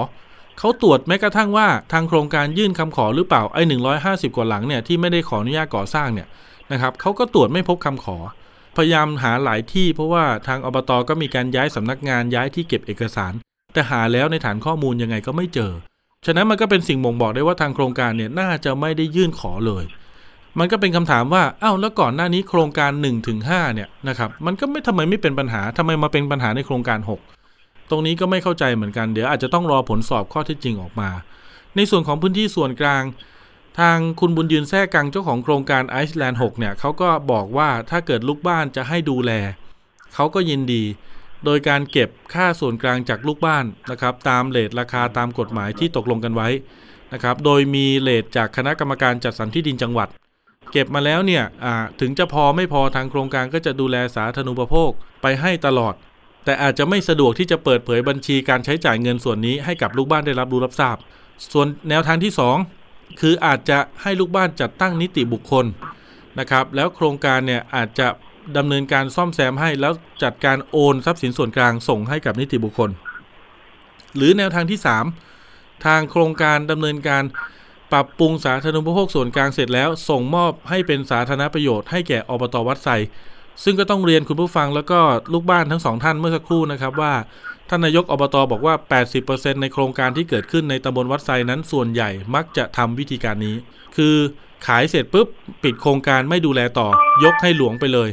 [0.58, 6.28] เขาตรวจแม้กระทั่งว่าทางโครงการยื่นคำขอหรือเปล่าไอ้หนึ่งร้อยห้าสิบกว่าหลังเนี่ยที่ไม่ได้ขออนุญาตก่อสร้างเนี่ย
[6.72, 8.16] นะครับเขาก็ตรวจไม่พบคำขอ
[8.78, 13.32] พยายามหาหลายที่เพราะว่าทางอบตก็มีการย้ายสำนักงานย้ายที่เก็บเอกสาร
[13.74, 15.72] แต่หาแล้วในฐานข้อมูลยังไงก็ไม่เจอ
[16.26, 19.84] ฉะนั้นมันก็เป็นสิ่งบ่งบอกได้ว่าทางโครงการเนี่ยน่าจะไม่ได้ยื่นขอเลย
[20.58, 26.98] มันก็เป็นคำถามว่าอ้าวแล้วก่อนหน้านี้โครงการ1นถึงหเนี่ยนะครับมันก็ไม่ทำไมไม่เป็นปัญหาทำไมมาเป็นปัญหาในโครงการ
[27.44, 31.10] 6 ตรงนี้ก็ไม่เข้าใจเหมือนกันเดี๋ยวอาจจะต้องรอผลสอบข้อเท็จจริงออกมา
[31.76, 33.02] ในส่วนของพื้นที่ส่วนกลาง
[33.80, 39.32] ทางคุณบุญยืนแท้กังเจ้าของโครงการไอซ์แลนด์6เนี่ยเขาก็บอกว่าถ้าเกิดลูกบ้านจะให้ดูแล
[40.14, 40.82] เขาก็ยินดี
[41.44, 46.48] โดยการเก็บค่าส่วนกลางจากลูกบ้านนะครับ ตามเลทราคาตามกฎหมายที่ตกลงกันไว้
[47.12, 50.08] นะครับ โดยมีเลทจากคณะกรรมการจัดสรรที่ดินจังหวัด
[50.72, 51.44] เก็บมาแล้วเนี่ย
[52.00, 54.90] ถึงจะพอไม่พอทางโครงการก็จะดูแลสาธารณูปโภค
[55.22, 55.94] ไปให้ตลอด
[56.44, 60.96] แต่อาจจะไม่สะดวกที่จะเปิดเผยบัญชีการใช้จ่ายเงินส่วนนี้ให้กับลูกบ้านได้รับรู้รับทราบ
[61.52, 62.77] ส่วนแนวทางที่ 2
[63.20, 65.66] คืออาจจะให้ลูกบ้านจัดตั้งนิติบุคคล
[66.38, 68.08] นะครับ แล้วโครงการเนี่ยอาจจะ
[68.56, 69.92] ดำเนินการซ่อมแซมให้แล้ว
[70.22, 72.90] จัดการโอนทรัพย์สินส่วนกลางส่งให้กับนิติบุคคล
[74.16, 74.80] หรือแนวทางที่
[75.34, 77.24] 3 ทางโครงการดำเนินการ
[77.92, 82.88] ปรับปรุงสาธารณูปโภคส่วนกลางเสร็จแล้ว ส่งมอบให้เป็นสาธารณประโยชน์ให้แก่อบตวัดไซ
[83.64, 84.98] ซึ่งก็ต้องเรียนคุณผู้ฟังแล้วก็
[85.32, 87.12] ลูกบ้านทั้งสองท่านเมื่อสักครู่นะครับว่า
[87.68, 88.74] ท่านนายกอบตอบอกว่า
[89.18, 93.56] 80%ในโครงการที่เกิดขึ้นในตำบลวัดไซนั้นส่วนใหญ่มักจะทำวิธีการนี้
[93.96, 94.14] คือ
[94.66, 95.28] ขายเสร็จปุ๊บ
[95.62, 96.88] ปิดโครงการไม่ดูแลต่อ
[97.24, 98.10] ยกให้หลวงไปเลย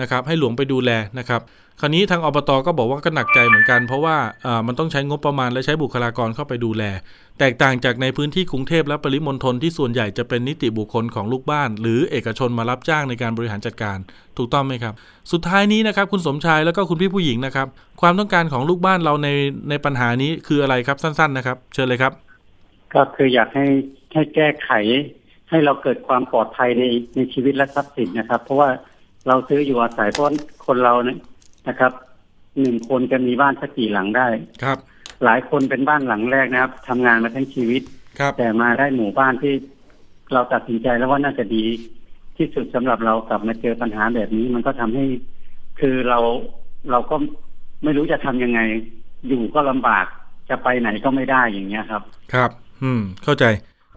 [0.00, 1.40] นะครับ ให้หลวงไปดูแลนะครับ
[1.80, 4.16] คราวนี้ทางอบตก็บอกว่าก็หนักใจเหมือนกัน เพราะว่า
[4.66, 6.82] มันต้องใช้งบประมาณและใช้บุคลากรเข้าไปดูแล
[7.38, 13.98] แตกต่างจากในพื้นที่กรุงเทพและปริมณฑลที่ส่วนใหญ่จะเป็นนิติบุคคลของลูกบ้าน หรือเอกชนมารับจ้างในการบริหารจัดการ
[14.38, 14.94] ถูกต้องไหมครับ
[15.32, 17.66] สุดท้ายนี้นะครับคุณสมชายแล้วก็คุณพี่ผู้หญิงนะครับ
[18.00, 19.28] ความต้องการของลูกบ้านเราใน
[19.70, 22.12] ในปัญหานี้คืออะไรครับสั้น ๆ นะครับ เชิญเลยครับ
[22.94, 23.66] ก็คืออยากให้
[24.12, 24.70] ให้แก้ไข
[25.50, 26.84] ให้เราเกิดความปลอดภัยใน
[27.16, 28.68] ในชีวิตและทรัพย์สินนะครับ เพราะว่า
[29.28, 30.26] เราซื้ออยู่อาศัยเพราะ
[30.66, 31.18] คนเราเนี่ย
[31.68, 31.92] นะครับ
[32.60, 34.28] หนึ่งคนจะมีบ้านสักกี่หลังได้
[34.62, 34.78] ครับ
[35.24, 37.82] หลายคนเป็นบ้านหลังแรกนะครับทำงานมาทั้งชีวิต
[38.18, 39.54] ครับแต่มาได้หมู่บ้านที่
[40.32, 41.64] เราตัดสินใจแล้วว่าน่าจะดี
[42.36, 45.04] ที่สุดสำหรับเรากลับมาเจอปัญหาแบบนี้ มันก็ทำให้
[45.80, 46.18] คือเรา
[46.90, 47.16] เราก็
[47.84, 48.60] ไม่รู้จะทำยังไง
[49.28, 50.04] อยู่ก็ลำบาก
[50.50, 52.02] จะไปไหนก็ไม่ได้อย่างเงี้ยครับ
[52.34, 52.50] ครับ
[52.82, 53.44] อืม เข้าใจ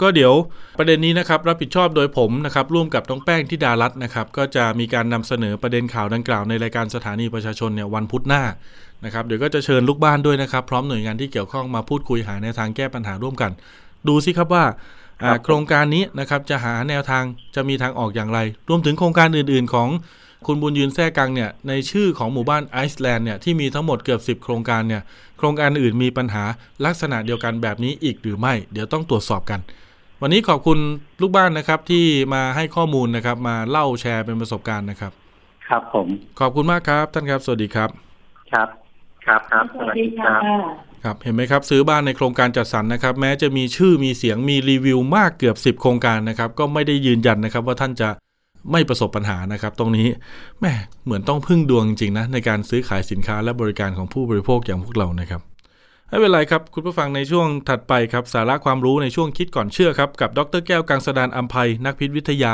[0.01, 0.33] ก็เดี๋ยว
[0.77, 8.43] ประเด็นนี้นะครับรับผิดชอบโดยผมนะครับร่วมกับน้องแป้งที่ดารัตนะครับก็จะมีการนำเสนอประเด็นข่าวดังกล่าวในรายการสถานีประชาชนเนี่ยวันพุธหน้า
[9.05, 13.51] นะครับเดี๋ยวก็จะเชิญลูกบ้านด้วยนะครับ พร้อมหน่วยงานที่เกี่ยวข้องมาพูดคุยหาแนวทางแก้ปัญหาร่วมกัน
[14.07, 14.65] ดูสิครับว่า
[15.43, 17.23] โครงการนี้นะครับจะหาแนวทาง
[17.55, 18.39] จะมีทางออกอย่างไร
[18.69, 19.89] รวมถึงโครงการอื่น ๆ ของ
[20.47, 25.01] คุณบุญยืนแท้กังเนี่ยในชื่อของหมู่บ้านไอซ์แลนด์เนี่ยที่มีทั้งหมดเกือบ 10 โครงการเนี่ย
[25.37, 26.43] โครงการอื่นมีปัญหา
[26.85, 29.59] ลักษณะเดียวกันแบบนี้อีกหรือไม่ เดี๋ยวต้องตรวจสอบกัน
[30.23, 30.79] วันนี้ขอบคุณ
[31.21, 35.11] ลูกบ้านนะครับที่มาให้ข้อมูลนะครับ มาเล่าแชร์เป็นประสบการณ์นะครับ
[35.69, 36.07] ครับผม
[36.39, 37.89] ขอบคุณมากครับ ท่านครับ สวัสดีครับ
[38.51, 38.67] ครับ
[39.25, 40.41] ครับครับสวัสดีครับ
[41.03, 48.09] ครับเห็นไหมครับซื้อบ้านในโครงการจัดสรรนะครับ แม้จะมีชื่อมีเสียงมีรีวิวมากเกือบสิบโครงการนะครับ ก็ไม่ได้ยืนยันนะครับ ว่าท่านจะ
[48.71, 50.07] ไม่ประสบปัญหานะครับ ตรงนี้
[50.59, 50.73] แม่
[51.05, 55.41] เหมือนต้องพึ่งดวงจริงๆนะในการซื้อขายสินค้าและบริการของผู้บริโภคอย่างพวกเรานะครับ
[56.11, 62.53] ไม่เป็นไรครับ คุณผู้ฟังในช่วงถัดไปครับ สาระความรู้ในช่วงคิดก่อนเชื่อครับ กับดรแก้วกังสดานอัมภัยนักพิษวิทยา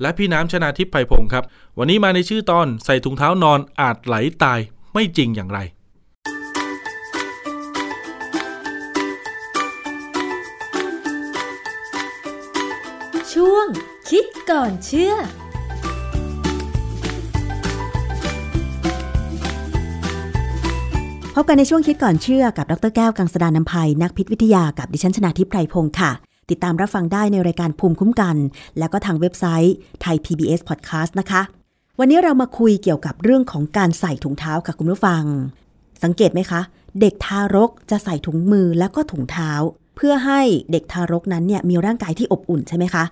[0.00, 1.44] และพี่น้ำชนาทิพย์ไพพงศ์ครับ
[1.78, 4.58] วันนี้มาในชื่อตอนใส่ถุงเท้านอนอาจไหลตาย
[4.92, 5.58] ไม่จริงอย่างไร
[13.32, 13.66] ช่วง
[14.10, 15.14] คิดก่อนเชื่อ
[21.38, 26.10] พบกันในช่วงคิดก่อนเชื่อกับดรแก้วกังสดานนภัยนักพิษวิทยากับดิฉันชนาทิพไพรพงศ์ค่ะ
[26.50, 28.36] ติดตามรับฟังได้ในรายการภูมิคุ้มกัน
[28.78, 31.42] แล้วก็ทางเว็บไซต์ไทย PBS Podcast นะคะ
[31.98, 35.22] วันนี้เรามาคุยเกี่ยวกับเรื่องของการใส่ถุงเท้าค่ะคุณผู้ฟัง
[36.02, 36.60] สังเกตไหมคะ
[37.00, 39.50] เด็กทารกจะใส่ถุงมือแล้วก็ถุงเท้า
[39.96, 40.40] เพื่อให้
[40.72, 43.04] เด็กทารกนั้นเนี่ยมีร่างกายที่อบอุ่นใช่ไหมคะ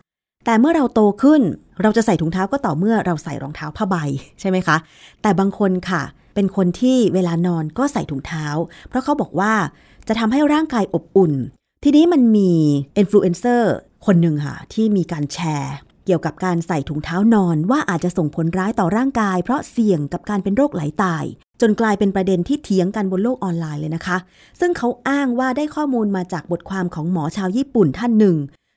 [0.44, 1.42] แต่เมื่อเราโตขึ้น
[1.82, 3.96] เราจะใส่ถุงเท้าก็ต่อเมื่อเราใส่รองเท้าผ้าใบ
[4.40, 4.76] ใช่ไหมคะ
[5.22, 6.02] แต่บางคนค่ะ
[6.34, 8.46] เป็นคนที่เวลานอนก็ใส่ถุงเท้า
[8.88, 9.52] เพราะเขาบอกว่า
[10.08, 11.32] จะทำให้ร่างกายอบอุ่น
[11.84, 12.52] ทีนี้มันมี
[12.98, 13.74] อินฟลูเอนเซอร์
[14.06, 15.74] คนหนึ่งค่ะ ที่มีการแชร์
[16.06, 21.24] เกี่ยวกับการใส่ถุงเท้านอนว่าอาจจะส่งผลร้ายต่อร่างกาย เพราะเสี่ยงกับการเป็นโรคไหลตาย
[21.60, 24.16] จนกลายเป็นประเด็นที่เถียงกันบนโลกออนไลน์เลยนะคะ
[24.60, 28.36] ซึ่งเขาอ้างว่าได้ข้อมูลมาจากบทความของหมอชาวญี่ปุ่นท่านหนึ่ง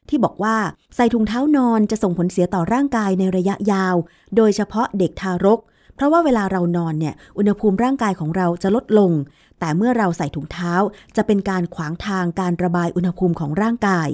[0.09, 0.57] ที่บอกว่า
[0.95, 3.95] ใส่ถุงเท้านอนจะส่งผลเสียต่อร่างกายในระยะยาว
[4.35, 5.59] โดยเฉพาะเด็กทารก
[5.95, 9.11] เพราะว่าเวลาเรานอนเนี่ยอุณหภูมิร่างกายของเราจะลดลง
[9.59, 10.73] แต่เมื่อเราใส่ถุงเท้า
[11.15, 14.09] จะเป็นการขวางทางการระบายอุณหภูมิของร่างกาย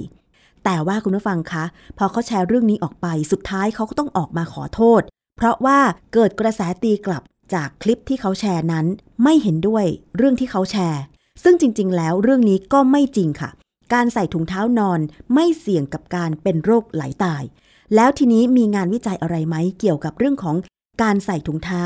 [0.64, 1.64] แต่ว่าคุณผู้ฟังคะ
[1.98, 5.02] พอเขาแชร์เรื่องนี้ออกไปสุดท้ายเขาก็ต้องออกมาขอโทษ
[5.36, 5.78] เพราะว่า
[6.12, 7.22] เกิดกระแสตีกลับ
[7.54, 8.86] จากคลิปที่เขาแชร์นั้น
[9.22, 9.84] ไม่เห็นด้วย
[10.16, 11.02] เรื่องที่เขาแชร์
[11.42, 13.50] ซึ่งจริง ๆ แล้วเรื่องนี้ก็ไม่จริงค่ะ
[13.92, 15.00] การใส่ถุงเท้านอน
[15.34, 17.42] ไม่เสี่ยงกับการเป็นโรคไหลตาย
[17.94, 20.56] แล้วทีนี้มีงานวิจัยอะไรไหมเกี่ยวกับเรื่องของ
[21.02, 21.84] การใส่ถุงเท้า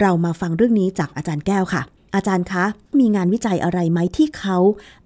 [0.00, 1.82] เรามาฟังเรื่องนี้จากอาจารย์แก้วค่ะ
[2.14, 2.64] อาจารย์คะ
[2.98, 4.58] มีงานวิจัยอะไรไหมที่เขา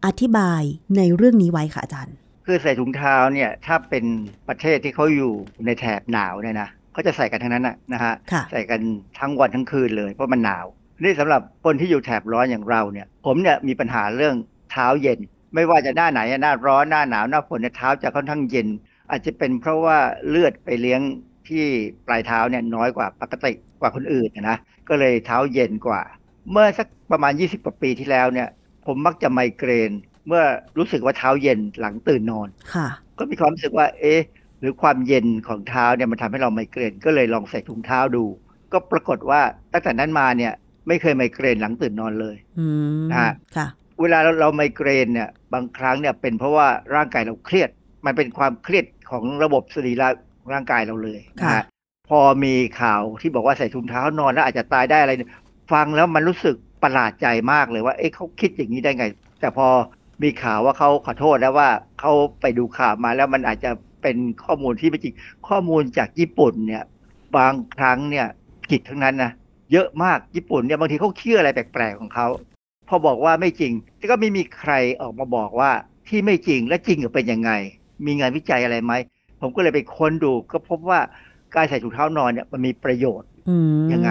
[0.04, 0.62] อธิบาย
[0.96, 2.14] ในเรื่องนี้ไว้ค่ะอาจารย์
[2.46, 4.04] คือใส่ถุงเท้าเนี่ยถ้าเป็น
[4.48, 5.32] ประเทศที่เขาอยู่
[5.66, 8.80] ในแถบหนาวเนี่ยนะเขาจะใส่กันทั้งนั้นนะนะฮะค่ะใส่กัน
[9.18, 10.66] ทั้งวันทั้งคืนเลยเพราะมันหนาว
[11.02, 14.34] นี่สำหรับคนที่อยู่แถบร้อนอย่างเราเนี่ย ผมเนี่ยมีปัญหาเรื่อง
[14.70, 15.18] เท้าเย็น
[15.54, 18.68] ไม่ว่าจะหน้าไหนหน้าร้อนหน้าหนาวหน้าฝนเนี่ยเท้าจะค่อนข้างเย็น
[19.10, 19.98] อาจจะเป็นเพราะว่า
[20.28, 21.00] เลือดไปเลี้ยง
[21.48, 21.64] ที่
[22.06, 26.02] ปลายเท้าเนี่ยน้อยกว่าปกติกว่าคนอื่นนะนะก็เลยเท้าเย็นกว่า
[26.50, 28.48] เมื่อสักประมาณ 20กว่าปีที่แล้วเนี่ย
[28.86, 29.90] ผมมักจะไมเกรน
[30.26, 30.42] เมื่อ
[30.78, 32.88] รู้สึกว่าเท้าเย็นหลังตื่นนอนค่ะ
[33.18, 34.20] ก็มีความรู้สึกว่า เอ๊ะ
[34.60, 38.24] หรือความเย็นของเท้าเนี่ยมันทำให้เราไมเกรน ก็เลยลองใส่ถุงเท้าดู
[38.72, 39.40] ก็ปรากฏว่า
[39.72, 40.52] ตั้งแต่นั้นมาเนี่ย
[40.88, 42.66] ไม่เคยไมเกรนหลังตื่นนอนเลยอื
[43.02, 43.66] มนะฮะค่ะ
[44.02, 47.70] เวลาเราเราไมเกรนเนี่ยบางครั้งเนี่ยเป็นเพราะว่าร่างกายเราเครียด
[48.06, 51.64] มันเป็นความเครียดของระบบสรีระของร่างกายเราเลยนะค่ะฮะ
[52.08, 55.30] พอมีข่าวที่บอกว่าใส่ถุงเท้านอนแล้วอาจจะตายได้อะไรเนี่ย
[55.72, 59.04] ฟังแล้วมันรู้สึกประหลาดใจมากเลยว่า เอ๊ะเขาคิดอย่างนี้ได้ไง
[59.40, 59.66] แต่พอ
[60.22, 61.68] มีข่าวว่าเขาขอโทษแล้วว่า
[62.00, 63.70] เขาไปดูข่าวมาแล้วมันอาจจะ
[64.02, 65.14] เป็นข้อมูลที่ไม่จริง
[65.48, 66.84] ข้อมูลจากญี่ปุ่นเนี่ย
[67.36, 68.26] บางครั้งเนี่ย
[68.68, 69.30] ผิดทั้งนั้นนะ
[69.72, 72.51] เยอะมากญี่ปุ่นเนี่ยบางทีเขาเชื่ออะไรแปลกๆของเขาพ
[72.94, 75.70] อบอกว่าไม่จริงแต่ก็ไม่มีใครออกมาบอกว่า
[76.08, 77.50] ที่ไม่จริงและจริงเป็นยังไง
[78.06, 78.92] มีงานวิจัยอะไรไหม
[79.40, 81.00] ผมก็เลยไปค้นดูก็พบว่า
[81.54, 84.10] การใส่ถุงเท้านอนเนี่ยมันมีประโยชน์อืมยังไง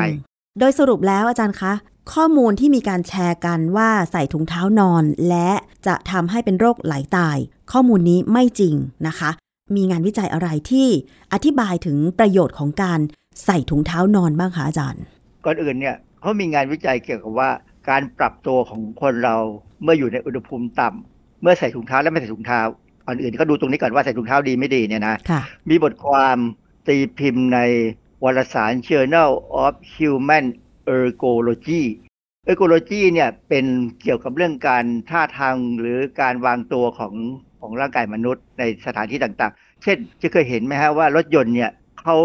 [0.60, 1.74] โดยสรุปแล้วอาจารย์คะ
[2.14, 5.50] ข้อมูลที่มีการแชร์กันว่าใส่ถุงเท้านอน และ
[5.88, 7.38] จะทำให้เป็นโรคไหลตาย
[7.72, 8.76] ข้อมูลนี้ไม่จริง
[9.08, 9.30] นะคะ
[9.76, 10.88] มีงานวิจัยอะไรที่
[11.34, 13.00] อธิบายถึงประโยชน์ของการ
[13.46, 15.04] ใส่ถุงเท้านอนบ้างคะอาจารย์
[15.46, 17.50] ก่อนอื่นเนี่ยเขามีงานวิจัยเกี่ยวกับว่า
[17.90, 19.38] การปรับตัวของคนเรา
[19.84, 22.62] เมื่ออยู่ในอุณหภูมิต่ำเมื่อใส่ถุงเท้าและไม่ใส่ถุงเท้า
[23.06, 26.38] ก่อนอื่นก็ดูตรงนี้ก่อนว่าใส่ถุงเท้าดีไม่ดีเนี่ยนะค่ะมีบทความ
[26.88, 27.60] ตีพิมพ์ใน
[28.24, 29.32] วารสาร Journal
[29.64, 30.46] of Human
[30.96, 31.84] Ergology
[32.50, 33.66] Ergology เนี่ยเป็น
[34.02, 37.14] เกี่ยวกับเรื่องการท่าทางหรือการวางตัวของ
[37.60, 41.72] ของร่างกายมนุษย์ในสถานที่ต่างๆ เช่นจะเคยเห็นไหมฮะว่ารถยนต์เนี่ย
[42.02, 42.16] เขา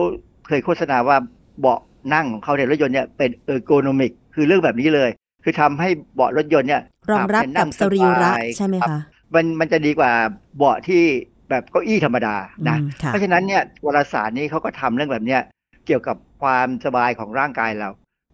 [0.47, 1.17] เคยโฆษณาว่า
[1.61, 1.81] เบาะ
[2.15, 5.11] นั่งของเขาในรถยนต์เนี่ยเป็น ergonomic คือเรื่องแบบนี้เลย
[5.49, 9.01] คือทำให้เบาะรถยนต์เนี่ยรองรับกับสรีระใช่ไหมรับคะ
[9.35, 10.13] มันมันจะดีกว่า
[10.57, 11.03] เบาะที่
[11.49, 12.37] แบบเก้าอี้ธรรมดา
[12.69, 15.43] นะอืมค่ะเพราะฉะนั้นเนี่ยวารสารนี้เขาก็ทำเรื่องแบบเนี้ย
[15.87, 17.91] เกี่ยวกับความสบายของร่างกายเรา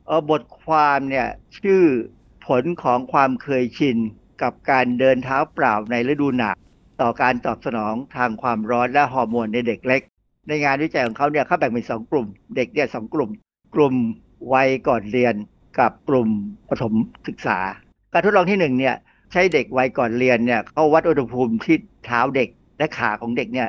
[0.06, 1.26] เออบทความเนี่ย
[1.58, 1.82] ชื่อ
[2.46, 3.96] ผลของความเคยชิน
[4.42, 6.56] กับการเดินเท้าเปล่าในฤดูหนาว
[7.00, 10.02] ต่อการตอบสนองทางความร้อนและฮอร์โมนในเด็กเล็ก
[10.48, 13.30] ในงานวิจัยของเขาเนี่ยเขาแบ่งเป็นสองกลุ่ม เด็กเนี่ยสองกลุ่ม
[13.74, 13.94] กลุ่ม
[14.52, 15.34] วัยก่อนเรียน
[15.78, 16.28] กับกลุ่ม
[16.68, 16.92] ประถม
[17.28, 17.58] ศึกษา
[18.12, 18.96] การทดลองที่หนึ่งเนี่ย
[19.32, 22.48] ใช้เด็กวัยก่อนเรียนเนี่ยเขาวัดอุณหภูมิที่เท้าเด็ก
[22.78, 23.68] และขาของเด็กเนี่ย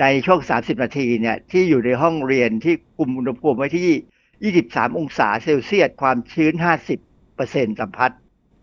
[0.00, 6.54] ในช่วง 30 นาทีเนี่ยที่อยู่ในห้องเรียนที่คุมอุณหภูมิไว้ที่ 23 องศาเซลเซียส ความชื้น
[6.96, 8.18] 50เปอร์เซ็นต์สัมพัทธ์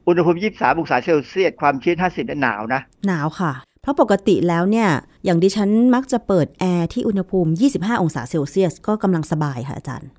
[0.08, 4.90] อุณหภูมิ 23 องศาเซลเซียส ความชื้น 50เนี่ยหนาวนะ หนาวค่ะ เพราะปกติแล้วเนี่ย
[5.26, 10.10] อย่างดิฉันมักจะเปิดแอร์ที่อุณหภูมิ 25 องศาเซลเซียส ก็กำลังสบายค่ะอาจารย์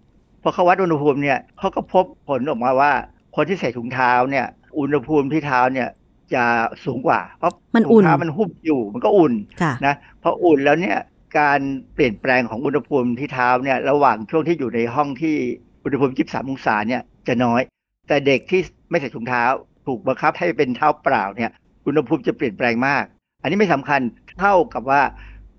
[0.42, 2.92] พอเขาวัดอุณหภูมิเนี่ยเขาก็พบผลออกมาว่า
[3.36, 4.46] คนที่ใส่ถุงเท้าเนี่ย
[4.78, 5.88] อุณหภูมิที่เท้าเนี่ย
[6.34, 6.44] จะ
[6.84, 10.98] สูงกว่า เพราะมันถุอุ่งนเท้ามันหุ้มอยู่มันก็อุ่นค่ะนะพออุ่นแล้วเนี่ย
[11.38, 11.60] การ
[11.94, 15.36] เปลี่ยนแปลงของอุณหภูมิที่เท้าเนี่ยระหว่างช่วงที่อยู่ในห้องที่
[15.84, 17.60] อุณหภูมิ23องศาเนี่ยจะน้อย
[18.08, 19.44] แต่เด็กที่ไม่ใส่ถุงเท้า
[19.86, 21.50] ถูกบังคับให้เป็นเท้าเปล่าเนี่ย
[21.86, 23.04] อุณหภูมิจะเปลี่ยนแปลงมาก
[23.42, 24.00] อันนี้ไม่สำคัญ
[24.40, 25.02] เท่ากับว่า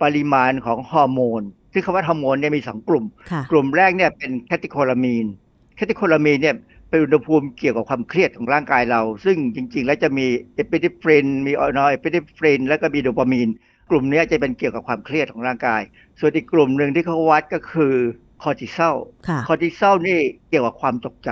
[0.04, 1.42] ปริมาณของฮอร์โมน
[1.74, 5.26] ซึ่งคำว่าฮอร์โมนเนี่ยมีสองกลุ่มค่ะกลุ่มแรกเนี่ยเป็น catecholamine
[5.76, 6.56] catecholamine เนี่ย
[6.90, 13.50] เป็นอุณหภูมิเกี่ยวกับความเครียดของร่างกายเรา ซึ่งจริง ๆ แล้วจะมีเอพิเนฟรินมี norepinephrine แล้วก็มีโดปามีน
[13.90, 15.82] กลุ่มเนี้ยจะเป็นเกี่ยวกับความเครียดของร่างกาย
[16.20, 17.94] ส่วนอีกกลุ่มหนึ่งที่เขาวัดก็คือ
[18.44, 18.96] คอร์ติซอล
[19.28, 20.20] ค่ะคอร์ติซอลนี่
[20.50, 21.30] เกี่ยวกับความตกใจ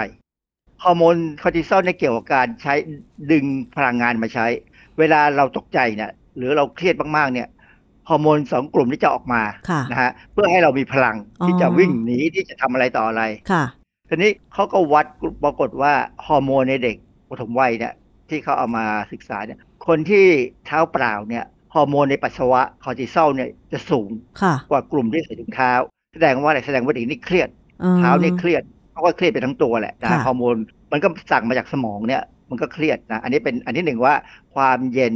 [0.84, 2.74] ฮอร์โมนคอร์ติซอลเนี่ยเกี่ยวกับการใช้
[3.32, 4.48] ดึงพลังงานมาใช้
[5.00, 7.48] เวลาเราตกใจเนี่ยหรือเราเครียดมากๆเนี่ย
[8.10, 13.64] ฮอร์โมนสองกลุ่มนี้จะออกมาค่ะนะฮะเพื่อให้เรามีพลังที่อ๋อจะวิ่งหนีที่จะทำอะไรต่ออะไรค่ะ
[14.10, 15.06] ทีนี้เขาก็วัด
[15.44, 15.94] ปรากฏว่า
[16.28, 16.96] ฮอร์โมนในเด็ก
[17.30, 17.94] ปฐมวัยเนี่ย
[18.30, 20.26] ที่เขาเอามาศึกษาเนี่ยคนที่
[20.66, 24.10] เท้าเปล่าเนี่ยฮอร์โมนในปัสสาวะคอร์ติซอลเนี่ยจะสูง
[24.42, 25.72] ค่ะกว่ากลุ่มที่ใส่ถุงเท้า
[26.14, 27.50] แสดงว่าอะไรแสดงว่าเด็กนี่เครียด
[27.84, 30.56] อืมเท้านี่เครียดเขาก็เครียดไปทั้งตัวแหละนะค่ะฮอร์โมน
[30.92, 34.14] มันก็สั่งมาจากสมองเนี่ยมันก็เครียดนะอันนี้เป็นอันที่หนึ่งว่า
[34.56, 35.14] ความเย็น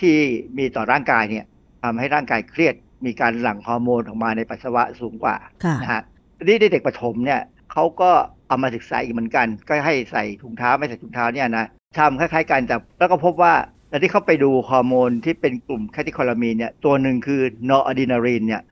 [0.00, 0.16] ที่
[0.58, 1.44] มีต่อร่างกายเนี่ย
[1.82, 2.74] ทำให้ร่างกายเครียด
[3.06, 6.02] มีการหลั่งฮอร์โมนออกมาในปัสสาวะสูงกว่าค่ะนะฮะ
[6.36, 7.40] ทีนี้เด็กประถมเนี่ย
[7.72, 8.10] เขาก็
[8.48, 11.66] เอามาศึกษาอีกเหมือนกัน ก็ให้ใส่ถุงเท้าไม่ใส่ถุงเท้าเนี่ยนะ
[11.98, 13.54] ทำคล้ายๆกันแต่แล้วก็พบว่า
[13.90, 18.62] ตอนที่เขาไปดูฮอร์โมนที่เป็นกลุ่มแคติคอลามีนเนี่ยตัวหนึ่งคือนอร์อะดรีนาลีนเนี่ย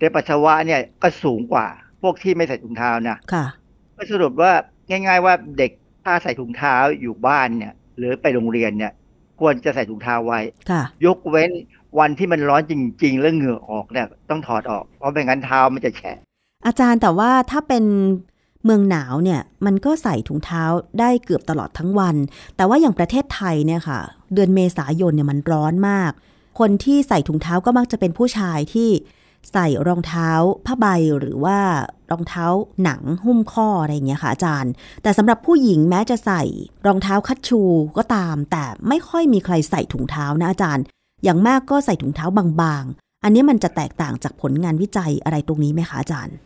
[0.00, 1.66] ในปัสสาวะเนี่ยก็สูงกว่า
[2.02, 3.46] พวกที่ไม่ใส่ถุงเท้านะค่ะ
[3.96, 4.52] ก็สรุปว่า
[4.88, 5.72] ง่าย ๆ ว่าเด็ก
[6.04, 8.92] ถ้าใส่ถุงเท้าอยู่บ้านเนี่ย หรือไปโรงเรียนเนี่ย
[9.40, 10.40] ควรจะใส่ถุงเท้าไว้
[10.70, 11.50] ค่ะยกเว้น
[11.98, 12.72] วันที่มันร้อนจ
[13.02, 16.18] ริง ๆ แล้วเหงื่อออกเนี่ยต้องถอดออก เพราะไม่งั้นเท้ามันจะแฉะ
[16.66, 17.84] อาจารย์แต่ว่าถ้าเป็น
[18.64, 20.62] เมืองหนาวเนี่ยมันก็ใส่ถุงเท้า
[21.00, 22.16] ได้เกือบตลอดทั้งวัน
[22.56, 24.00] แต่ว่าอย่างประเทศไทยเนี่ยค่ะ
[24.34, 26.12] เดือนเมษายนเนี่ยมันร้อนมาก
[26.58, 28.90] คนที่ใส่ถุงเท้าก็มักจะเป็นผู้ชายที่
[29.52, 30.30] ใส่รองเท้า
[30.66, 30.86] ผ้าใบ
[31.18, 31.58] หรือว่า
[32.10, 32.46] รองเท้า
[32.82, 34.72] หนังหุ้มข้ออะไรอย่างเงี้ยค่ะอาจารย์
[35.02, 36.42] แต่สำหรับผู้หญิงแม้จะใส่
[36.86, 37.62] รองเท้าคัชชู
[37.98, 40.84] ก็ตาม แต่ไม่ค่อยมีใครใส่ถุงเท้านะอาจารย์
[41.24, 42.26] อย่างมากก็ใส่ถุงเท้า
[42.62, 46.36] บางๆ อันนี้มันจะแตกต่างจากผลงานวิจัยอะไรตรงนี้ไหมคะอาจารย์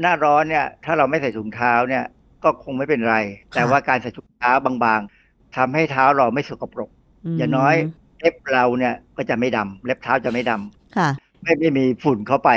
[0.00, 2.04] หน้าร้อนเนี่ยถ้าเราไม่ใส่ถุงเท้าเนี่ย
[2.44, 3.16] ก็คงไม่เป็นไร
[3.54, 6.90] แต่ว่าการใส่ถุงเท้าบางๆทำให้เท้าเราไม่สกปรก
[7.38, 7.74] อย่างน้อย
[8.20, 11.08] เล็บเราเนี่ยก็จะไม่ดำเล็บเท้าจะไม่ดำค่ะ
[11.42, 12.50] ไม่ไม่มีฝุ่นเข้าไป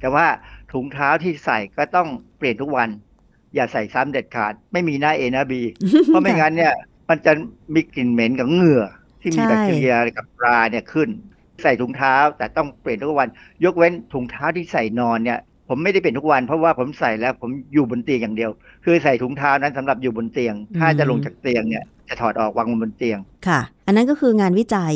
[0.00, 0.26] แต่ว่า
[0.72, 2.88] ถุงเท้าที่ใส่ก็ต้องเปลี่ยนทุกวัน
[3.54, 5.60] อย่าใส่ซ้ำเด็ดขาด ไม่มีหน้าเอหน้าบี
[6.06, 6.74] เพราะไม่งั้นเนี่ย
[7.08, 7.32] มันจะ
[7.74, 8.84] มีกลิ่นเหม็นกับเหงื่อ
[9.24, 11.08] ที่มีใช่แบคทีเรียกับปลาเนี่ยขึ้น
[11.62, 13.28] ใส่ถุงเท้าแต่ต้องเปลี่ยนทุกวัน
[13.64, 18.50] ยกเว้นถุงเท้าที่ใส่นอนเนี่ยผมไม่ได้เปลี่ยนทุกวันเพราะว่าผมใส่แล้วผมอยู่บนเตียงอย่างเดียว
[18.84, 23.18] คือใส่ถุงเท้านั้นสำหรับอยู่บนเตียง ถ้าจะลงจากเตียงเนี่ยจะถอดออกวางบนเตียง
[23.48, 24.94] ค่ะ อันนั้นก็คืองานวิจัย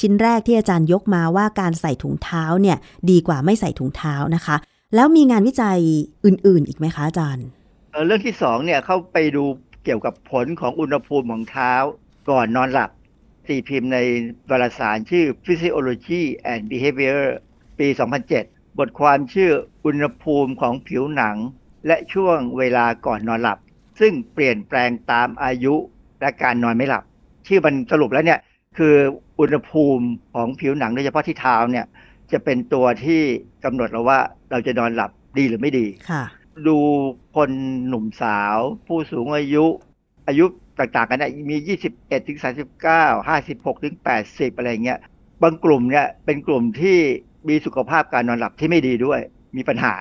[0.00, 2.76] ชิ้นแรกที่อาจารย์ยกมาว่าการใส่ถุงเท้าเนี่ย
[3.10, 4.56] ดีกว่าไม่ใส่ถุงเท้านะคะ
[4.94, 5.78] แล้วมีงานวิจัย
[6.24, 7.46] อื่น ๆ อีกไหมคะอาจารย์
[7.92, 9.44] เอ่อเรื่องที่สองเนี่ยเข้าไปดู
[9.84, 11.72] เกี่ยวกับผลของอุณหภูมิของเท้า
[12.30, 12.90] ก่อนนอนหลับ
[13.48, 13.98] ตีพิมพ์ใน
[14.50, 16.22] วารสารชื่อ Physiology
[16.52, 17.22] and Behavior
[17.78, 17.88] ปี
[18.32, 19.50] 2007 บทความชื่อ
[19.84, 21.36] อุณหภูมิของผิวหนัง
[21.86, 23.58] และช่วงเวลาก่อนนอนหลับ
[24.00, 25.74] ซึ่งเปลี่ยนแปลงตามอายุ
[26.20, 27.04] และการนอนไม่หลับ
[27.46, 28.40] ชื่อมันสรุปแล้วเนี่ย
[28.78, 28.94] คือ
[29.40, 31.86] อุณหภูมิของผิวหนังโดยเฉพาะที่เท้าเนี่ย
[32.32, 33.20] จะเป็นตัวที่
[33.64, 34.18] กำหนดเราว่า
[34.50, 36.24] เราจะนอนหลับดีหรือไม่ดีค่ะ
[36.68, 36.78] ดู
[37.36, 37.50] คน
[37.88, 39.64] หนุ่มสาว ผู้สูงอายุ
[40.28, 40.46] อายุ
[40.78, 41.56] ต่างๆกันนะมี
[41.90, 42.38] 21ถึง
[42.84, 43.94] 39 56ถึง
[44.26, 44.98] 80 อะไรเงี้ย
[45.42, 46.98] บางกลุ่มเนี่ยเป็นกลุ่มที่
[47.48, 49.20] มีสุขภาพการนอนหลับที่ไม่ดีด้วย
[49.56, 49.94] มีปัญหา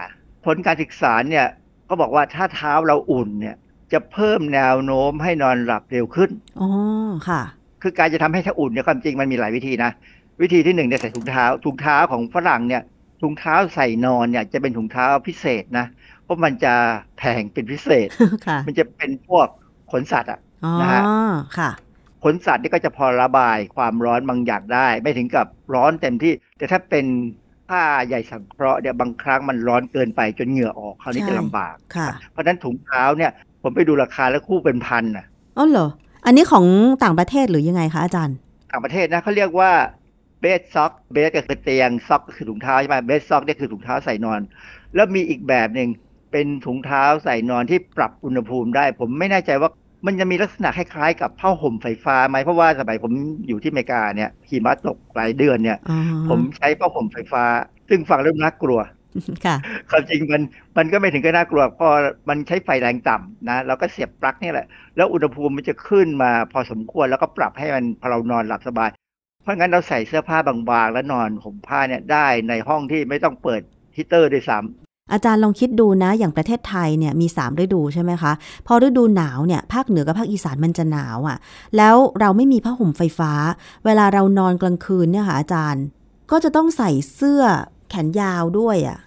[0.46, 1.46] ผลการศึกษาเนี่ย
[1.90, 3.56] ก็บอกว่าถ้าเท้าเราอุ่นเนี่ย
[3.94, 6.30] จะเพิ่มแนวโน้มให้นอนหลับเร็วขึ้น
[6.62, 6.70] อ๋อ
[7.30, 7.42] ค่ะ
[7.82, 9.92] คือการจะทำให้ถ้าอุ่นเนี่ยความจริงมันมีหลายวิธีนะ
[10.42, 12.84] วิธีที่หนึ่งเนี่ยใส่ถุงเท้าถุงเท้าของฝรั่งเนี่ย
[13.22, 15.86] ถุงเท้าใส่นอนเนี่ยจะเป็นถุงเท้าพิเศษนะ
[16.24, 16.74] เพราะมันจะ
[17.18, 18.08] แพงเป็นพิเศษ
[18.48, 19.48] ค่ะมันจะเป็นพวก
[19.92, 20.45] ขนสัตว์อะอ๋อ
[20.82, 21.02] นะฮะ
[21.58, 21.70] ค่ะ
[22.24, 27.06] ขนสัตว์นี่ก็จะพอระบายความร้อนบางอย่างได้ ไม่ถึงกับร้อนเต็มที่ แต่ถ้าเป็น
[27.70, 33.32] ผ้าใยสังเคราะห์เนี่ยบางครั้งมันร้อนเกินไปจนเหงื่อออกคราวนี้ใช่จะลำบากค่ะเพราะฉะนั้นถุงเท้าเนี่ย
[33.64, 35.26] ผมไปดูราคาแล้วคู่เป็นพันน่ะ
[35.58, 35.88] อ๋อเหรอ
[36.26, 36.66] อันนี้ของ
[37.04, 38.38] ต่างประเทศหรือยังไงคะอาจารย์
[38.72, 39.72] ต่างประเทศนะเขาเรียกว่า
[40.42, 44.40] bed sock bed ก็คือเตียง sock ก็คือถุงเท้าใช่ไหม bed sock เนี่ยคือถุงเท้าใส่นอน
[44.96, 45.90] แล้วมีอีกแบบหนึ่ง
[46.32, 49.70] เป็นถุงเท้าใส่นอนที่ปรับอุณหภูมิได้ ผมไม่แน่ใจว่า
[50.06, 53.12] มันจะมีลักษณะคล้ายๆกับผ้าห่มไฟฟ้าไหมเพราะว่าสมัยผม
[53.48, 56.00] อยู่ที่อเมริกาเนี่ยหิมะตกหลายเดือนเนี่ยอ๋อ
[56.30, 57.44] ผมใช้ผ้าห่มไฟฟ้า
[57.90, 58.80] ซึ่งฟังแล้วน่ากลัว
[59.46, 59.56] ค่ะ
[59.90, 60.44] ความจริงมัน
[60.78, 61.90] มันก็ไม่ถึงกับน่ากลัวพอ
[62.30, 68.90] มันใช้ไฟแรงต่ำนะเราก็เสียบปลั๊กนี่แหละ แล้วอุณหภูมิมันจะขึ้นมาพอสมควรแล้วก็ปรับให้มันพอเรานอนหลับสบาย
[69.44, 73.62] เพราะงั้นเราใส่เสื้อผ้าบางๆ แล้วนอนห่มผ้าเนี่ยได้ในห้องที่ไม่ต้องเปิด
[73.96, 78.32] ฮีตเตอร์ด้วยซ้ำ อาจารย์ลองคิดดูนะ อย่างประเทศไทยเนี่ยมีสามฤดูใช่ไหมคะ
[78.68, 81.38] พอฤดูหนาวเนี่ยภาคเหนือกับภาคอีสานมันจะหนาวอะ่ะ
[81.78, 83.32] แล้วเราไม่มีผ้าห่มไฟฟ้า
[83.86, 85.84] เวลาเรานอนกลางคืนเนี่ยค่ะอาจารย์
[86.32, 87.44] ก็จะต้องใส่เสื้อ
[87.90, 88.98] แขนยาวด้วยอะ่ะ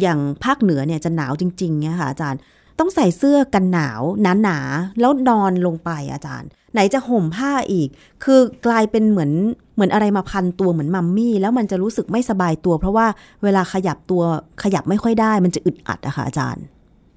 [0.00, 2.40] อย่างภาคเหนือเนี่ยจะหนาวจริงๆเนี่ยค่ะอาจารย์
[2.78, 4.02] ต้องใส่เสื้อกันหนาว
[4.42, 7.88] หนาๆแล้วนอนลงไปอาจารย์ ไหนจะห่มผ้าอีก
[8.24, 9.32] คือกลายเป็นเหมือน
[9.74, 13.06] เหมือนอะไรมาพันตัวเหมือนมัมมี่ แล้วมันจะรู้สึกไม่สบายตัว เพราะว่า
[13.44, 14.22] เวลาขยับตัว
[14.62, 16.64] ขยับไม่ค่อยได้ มันจะอึดอัดอะค่ะอาจารย์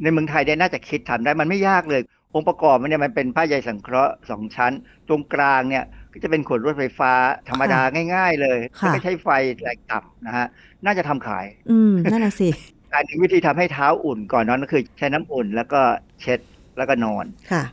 [0.01, 2.01] ในเมืองไทยเนี่ยน่าจะคิดทำได้มันไม่ยากเลย
[2.35, 4.71] องค์ประกอบมันเนี่ยมันเป็นผ้าใยสังเคราะห์สองชั้น
[5.07, 7.11] ตรงกลางเนี่ยก็จะเป็นขนรถไฟฟ้า
[7.49, 7.81] ธรรมดา
[8.15, 9.29] ง่าย ๆ เลยค่ะแล้วก็ใช้ไฟ
[9.61, 10.47] แรงต่ำนะฮะ
[10.85, 12.49] น่าจะทำขาย อืมนั่นน่ะสิ
[12.93, 15.81] อันหนึ่งวิธีทำให้เท้าอุ่นก่อนนอนก็คือใช้น้ำอุ่น แล้วก็
[16.21, 16.39] เช็ด
[16.77, 17.63] แล้วก็นอนค่ะ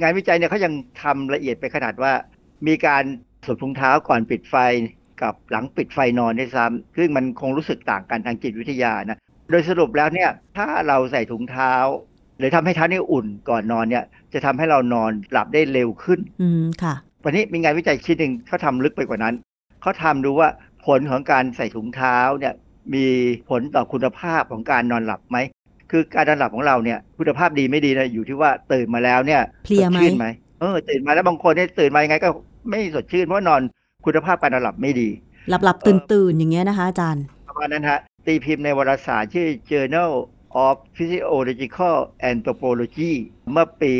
[0.00, 2.12] งานวิจัยเนี่ยเขายังทำละเอียดไปขนาดว่า
[2.66, 3.04] มีการ
[3.46, 4.56] สวมถุงเท้าก่อนปิดไฟ
[5.22, 9.18] กับหลังปิดไฟนอนด้วยซ้ำซึ่งมันคงรู้สึกต่างกันทางจิตวิทยานะ
[9.50, 11.74] โดยสรุปแล้วเนี่ย ถ้าเราใส่ถุงเท้า
[12.38, 16.94] หรือทำให้เท้านี่อุ่นก่อนนอนเนี่ย จะทำให้เรานอนหลับได้เร็วขึ้น อืมค่ะ
[17.24, 19.34] วันนี้มีงานวิจัยชิ้นหนึ่งเขาทำลึกไปกว่านั้น
[19.82, 20.48] เขาทำดูว่า
[20.86, 22.54] ผลของการใส่ถุงเท้าเนี่ย
[22.94, 23.06] มี
[23.48, 25.38] ผลต่อคุณภาพของการนอนหลับไหม
[25.90, 30.26] คือการนอนหลับของเราเนี่ยคุณภาพดีไม่ดีนะอยู่ที่ว่าตื่นมาแล้วเนี่ยเพลียไหมสดชื่นไหม
[30.60, 32.28] เออตื่นมาแล้วบางคนเนี่ยตื่นมายังไงก็
[32.68, 33.60] ไม่สดชื่นเพราะว่านอน
[34.06, 35.08] คุณภาพการนอนหลับไม่ดี
[35.50, 40.12] หลับหลับตื่นตื่นๆอย่างเงี้ยนะคะอาจารย์ประมาณนั้นฮะตีพิมพ์ในวารสารชื่อ Journal
[40.66, 41.96] of Physiological
[42.30, 43.12] Anthropology
[43.52, 43.92] เมื่อปี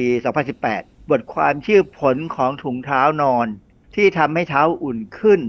[0.52, 3.46] 2018 บทความชื่อผลของถุงเท้านอน
[3.94, 5.40] ที่ทำให้เท้าอุ่นขึ้น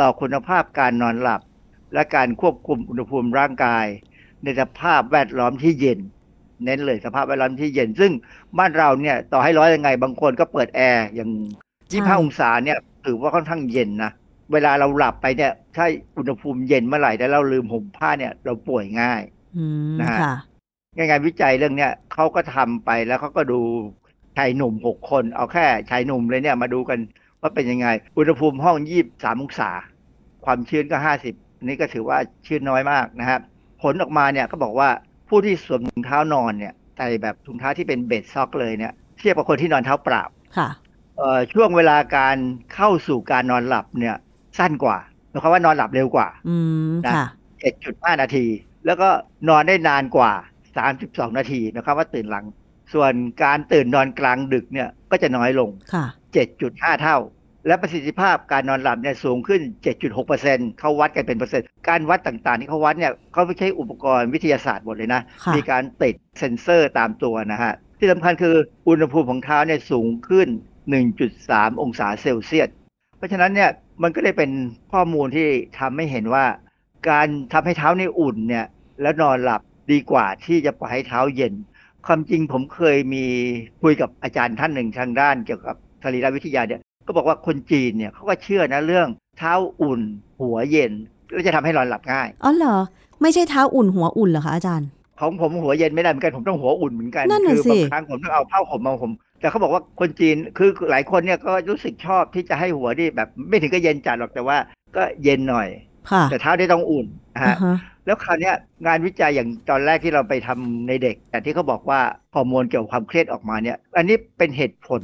[0.00, 1.40] ต่อคุณภาพการนอนหลับ
[1.94, 3.86] และการควบคุมอุณหภูมิร่างกาย
[4.44, 6.00] ในสภาพแวดล้อมที่เย็น
[6.64, 8.12] เน้นเลยสภาพแวดล้อมที่เย็น ซึ่ง
[8.58, 11.30] บ้านเราเนี่ยต่อให้ร้อนยังไง บางคนก็เปิดแอร์อย่าง
[11.88, 14.12] ใช่25องศาเนี่ยถือว่าค่อนข้างเย็นนะ
[14.52, 15.86] เวลาเราหลับไปเนี่ยถ้า
[16.18, 19.22] อุณหภูมิเย็นเมื่อไหร่แล้วเราลืมห่มผ้าเนี่ยเราป่วยง่าย
[19.56, 19.64] อื
[19.94, 20.34] มนะฮะค่ะ
[20.96, 23.60] งานวิจัยเรื่องเนี้ยเขาก็ทำไปแล้วเขาก็ดู
[24.36, 26.98] ชายหนุ่มหกคน เอาแค่ชายหนุ่มเลยเนี่ยมาดูกัน
[27.40, 27.86] ว่าเป็นยังไง
[28.18, 29.70] อุณหภูมิห้องยี่สามองศา
[30.44, 31.34] ความชื้นก็ห้าสิบ
[31.66, 33.40] นี่ก็ถือว่าชื้นน้อยมากนะครับ
[33.82, 34.88] ผลออกมาเนี่ยก็บอกว่า
[35.28, 40.22] ผู้ที่สวมถุงเท้านอนเนี่ยใส่แบบถุงเท้าที่เป็นเบสซ็อกเลยเนี่ยเทียบกับคนที่นอนเท้าเปล่า
[40.58, 40.68] ค่ะ
[41.16, 42.36] เอ่อช่วงเวลาการ
[42.74, 44.16] เข้าสู่การนอนหลับเนี่ย
[44.58, 44.98] สั้นกว่า
[45.30, 46.56] หมายความว่านอนหลับเร็วกว่าอื
[46.90, 47.26] มนะค่ะ
[47.74, 48.46] 7.5นาที
[48.86, 49.08] แล้วก็
[49.48, 50.32] นอนได้นานกว่า
[50.86, 52.44] 32นาทีนะครับว่าตื่นหลัง
[52.92, 56.04] ส่วนการตื่นนอนกลางดึกเนี่ยก็จะน้อยลงค่ะ
[56.54, 57.16] 7.5เท่า
[57.66, 59.60] และประสิทธิภาพการนอนหลับเนี่ยสูงขึ้น
[60.20, 68.56] 7.6%เขาวัดกันเป็นเปอร์เซ็นต์ การวัดต่างๆที่เขาวัดเนี่ยเขาไม่ใช้อุปกรณ์วิทยาศาสตร์หมดเลยนะค่ะมีการติดเซ็นเซอร์ตามตัวนะฮะ ที่สำคัญคือ
[68.88, 70.48] อุณหภูมิของเท้าเนี่ยสูงขึ้น
[71.14, 72.68] 1.3 องศาเซลเซียส
[73.16, 73.70] เพราะฉะนั้นเนี่ย
[74.02, 74.50] มันก็ได้เป็น
[74.92, 75.48] ข้อมูลที่
[75.78, 76.44] ทำให้เห็นว่า
[77.10, 78.66] การทำให้เท้าเนี่ยอุ่นเนี่ย
[79.02, 79.60] แล้วนอนหลับ
[79.92, 81.52] ดีกว่าที่จะปล่อยให้เท้าเย็น
[82.06, 83.24] ความจริงผมเคยมี
[83.82, 90.00] คุยกับอาจารย์ท่านหนึ่งทางด้านเกี่ยวกับสรีรวิทยาเนี่ย ก็บอกว่าคนจีนเนี่ยเขาก็เชื่อนะเรื่องเท้าอุ่น
[90.40, 90.92] หัวเย็น
[91.32, 92.76] แล้วจะทำให้นอนหลับง่ายอ๋อเหรอ
[93.22, 94.88] ไม่ใช่เท้าอุ่นหัวอุ่นเหรอคะอาจารย์
[95.20, 104.56] ของผมหัวเย็นไม่ได้เหมือนกันผมต้องหัวอุ่นเหมือนกันนั่นน่ะคืสิบางครั้งผมต้องเอาผ้าห่มมาผม แต่เขาบอกว่าคนจีนคือหลายคนเนี่ยก็รู้สึกชอบที่จะให้หัวที่แบบไม่ถึงก็เย็นจัดหรอกแต่ว่า
[104.96, 105.68] ก็เย็นหน่อย
[106.10, 107.76] ค่ะแต่เท้าได้ต้องอุ่นนะอ่าฮะฮะ
[108.06, 108.54] แล้วคราวเนี้ย
[108.86, 112.00] งานวิจัยอย่างตอนแรกที่เราไปทำในเด็ก แต่ที่เขาบอกว่า
[112.34, 115.02] ฮอร์โมนเกี่ยวกับความเครียดออกมาเนี่ย อันนี้เป็นเหตุผล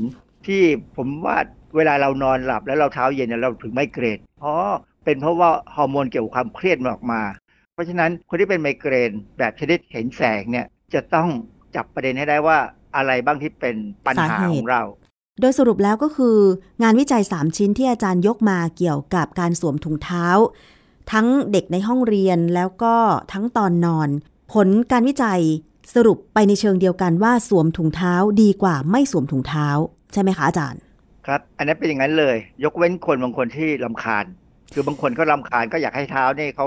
[0.49, 0.63] ที่
[0.97, 1.37] ผมว่า
[1.77, 4.55] เวลาเรานอนหลับแล้วเราเท้าเย็นเราถึงไมเกรนอ๋อ
[5.05, 7.23] เป็นเพราะว่าฮอร์โมนเกี่ยวกับความเครียดมันออกมา
[7.75, 11.29] เพราะฉะนั้นคนที่เป็นไมเกรนแบบชนิดเห็นแสงเนี่ยจะต้อง
[11.77, 12.59] จับประเด็นให้ได้ว่า
[12.97, 13.77] อะไรบ้างที่เป็น
[14.07, 14.83] ปัญหาาของเรา
[15.41, 16.37] โดยสรุปแล้วก็คือ
[16.83, 20.27] งานวิจัย 3 ชิ้นที่อาจารย์ยกมาเกี่ยวกับการสวมถุงเท้า
[21.13, 22.95] ทั้งเด็กในห้องเรียนแล้วก็
[23.33, 24.09] ทั้งตอนนอน
[24.53, 25.41] ผลการวิจัย
[25.95, 29.69] สรุปไปในเชิงเดียวกันว่าสวมถุงเท้าดีกว่าไม่สวมถุงเท้า
[30.13, 30.81] ใช่ไหมคะอาจารย์
[31.27, 34.25] ครับ อันนั้นเป็นอย่างนั้นเลย ยกเว้นคนบางคนที่ลำคาญ
[34.75, 36.67] คือบางคนเขาลำคาญก็อยากให้เท้าเนี่ยเขา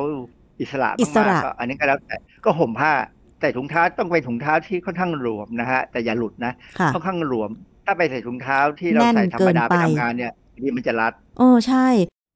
[0.60, 2.94] อิสระอิสระมากๆก็อันนี้ก็แล้วแต่ก็ห่มผ้า
[3.42, 7.50] แต่ถุงเท้าต้องเป็นถุงเท้าที่ค่อนข้างหลวมนะฮะแต่อย่าหลุดนะค่ะค่อนข้างหลวม
[7.86, 11.88] ถ้าไปใส่ถุงเท้าที่เราแน่นใส่ธรรมดาเกินไปไปทำงานเนี่ยนี่มันจะรัดโอ้ใช่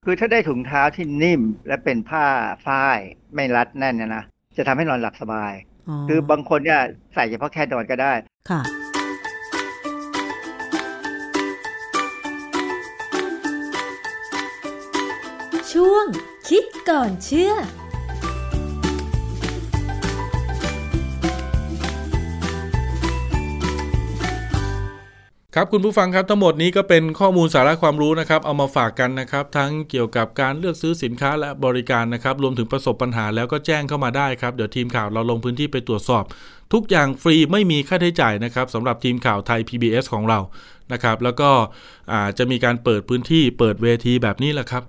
[0.06, 2.26] คือถ้าได้ถุงเท้าที่นิ่มและเป็นผ้า
[2.66, 3.00] ฝ้าย
[3.36, 4.24] ไม่รัดแน่นเนยนะ
[4.58, 5.54] จะทำให้นอนหลับสบาย
[6.10, 6.82] คือบางคนเนี่ย
[7.16, 8.14] ใส่เฉพาะแค่นอนก็ได้
[8.50, 8.62] ค่ะ
[16.52, 17.54] คิดก่อนเชื่อ
[25.56, 36.24] ครับคุณผู้ฟังครับทั้งหมดนี้ก็เป็นข้อมูลสาระความรู้นะครับ เอามาฝากกันนะครับ ทั้งเกี่ยวกับการเลือกซื้อสินค้าและบริการนะครับ รวมถึงประสบปัญหาแล้วก็แจ้งเข้ามาได้ครับ เดี๋ยวทีมข่าวเราลงพื้นที่ไปตรวจสอบ
[36.74, 40.40] ทุกอย่างฟรีไม่มีค่าใช้จ่ายนะครับสำหรับทีมข่าวไทย PBS ของเรา
[40.92, 41.50] นะครับ แล้วก็
[42.38, 44.84] จะมีการเปิดพื้นที่เปิดเวทีแบบนี้แหละครับ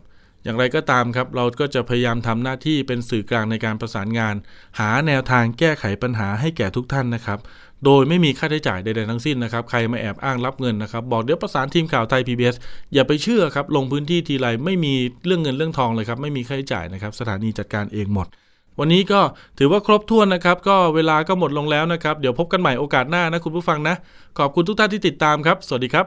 [0.47, 4.35] อย่างไรก็ตามครับ เราก็จะพยายามทำหน้าที่เป็นสื่อกลางในการประสานงาน
[4.79, 7.39] หาแนวทางแก้ไขปัญหาให้แก่ทุกท่านนะครับ
[7.85, 12.57] โดยไม่มีค่าใช้จ่ายใดๆทั้งสิ้นนะครับ ใครมาแอบอ้างรับเงินนะครับ บอกเดี๋ยวประสานทีมข่าวไทย PBS
[12.95, 14.95] อย่าไปเชื่อครับ ลงพื้นที่ทีไรไม่มี
[15.27, 18.27] เรื่องเงินเรื่องทองเลยครับ ไม่มีค่าใช้จ่ายนะครับ สถานีจัดการเองหมด
[18.81, 19.21] วันนี้ก็
[19.59, 23.95] ถือว่าครบถ้วนนะครับ ก็เวลาก็หมดลงแล้วนะครับ เดี๋ยวพบกันใหม่โอกาสหน้านะคุณผู้ฟังนะ
[24.39, 26.07] ขอบคุณทุกท่านที่ติดตามครับ สวัสดีครับ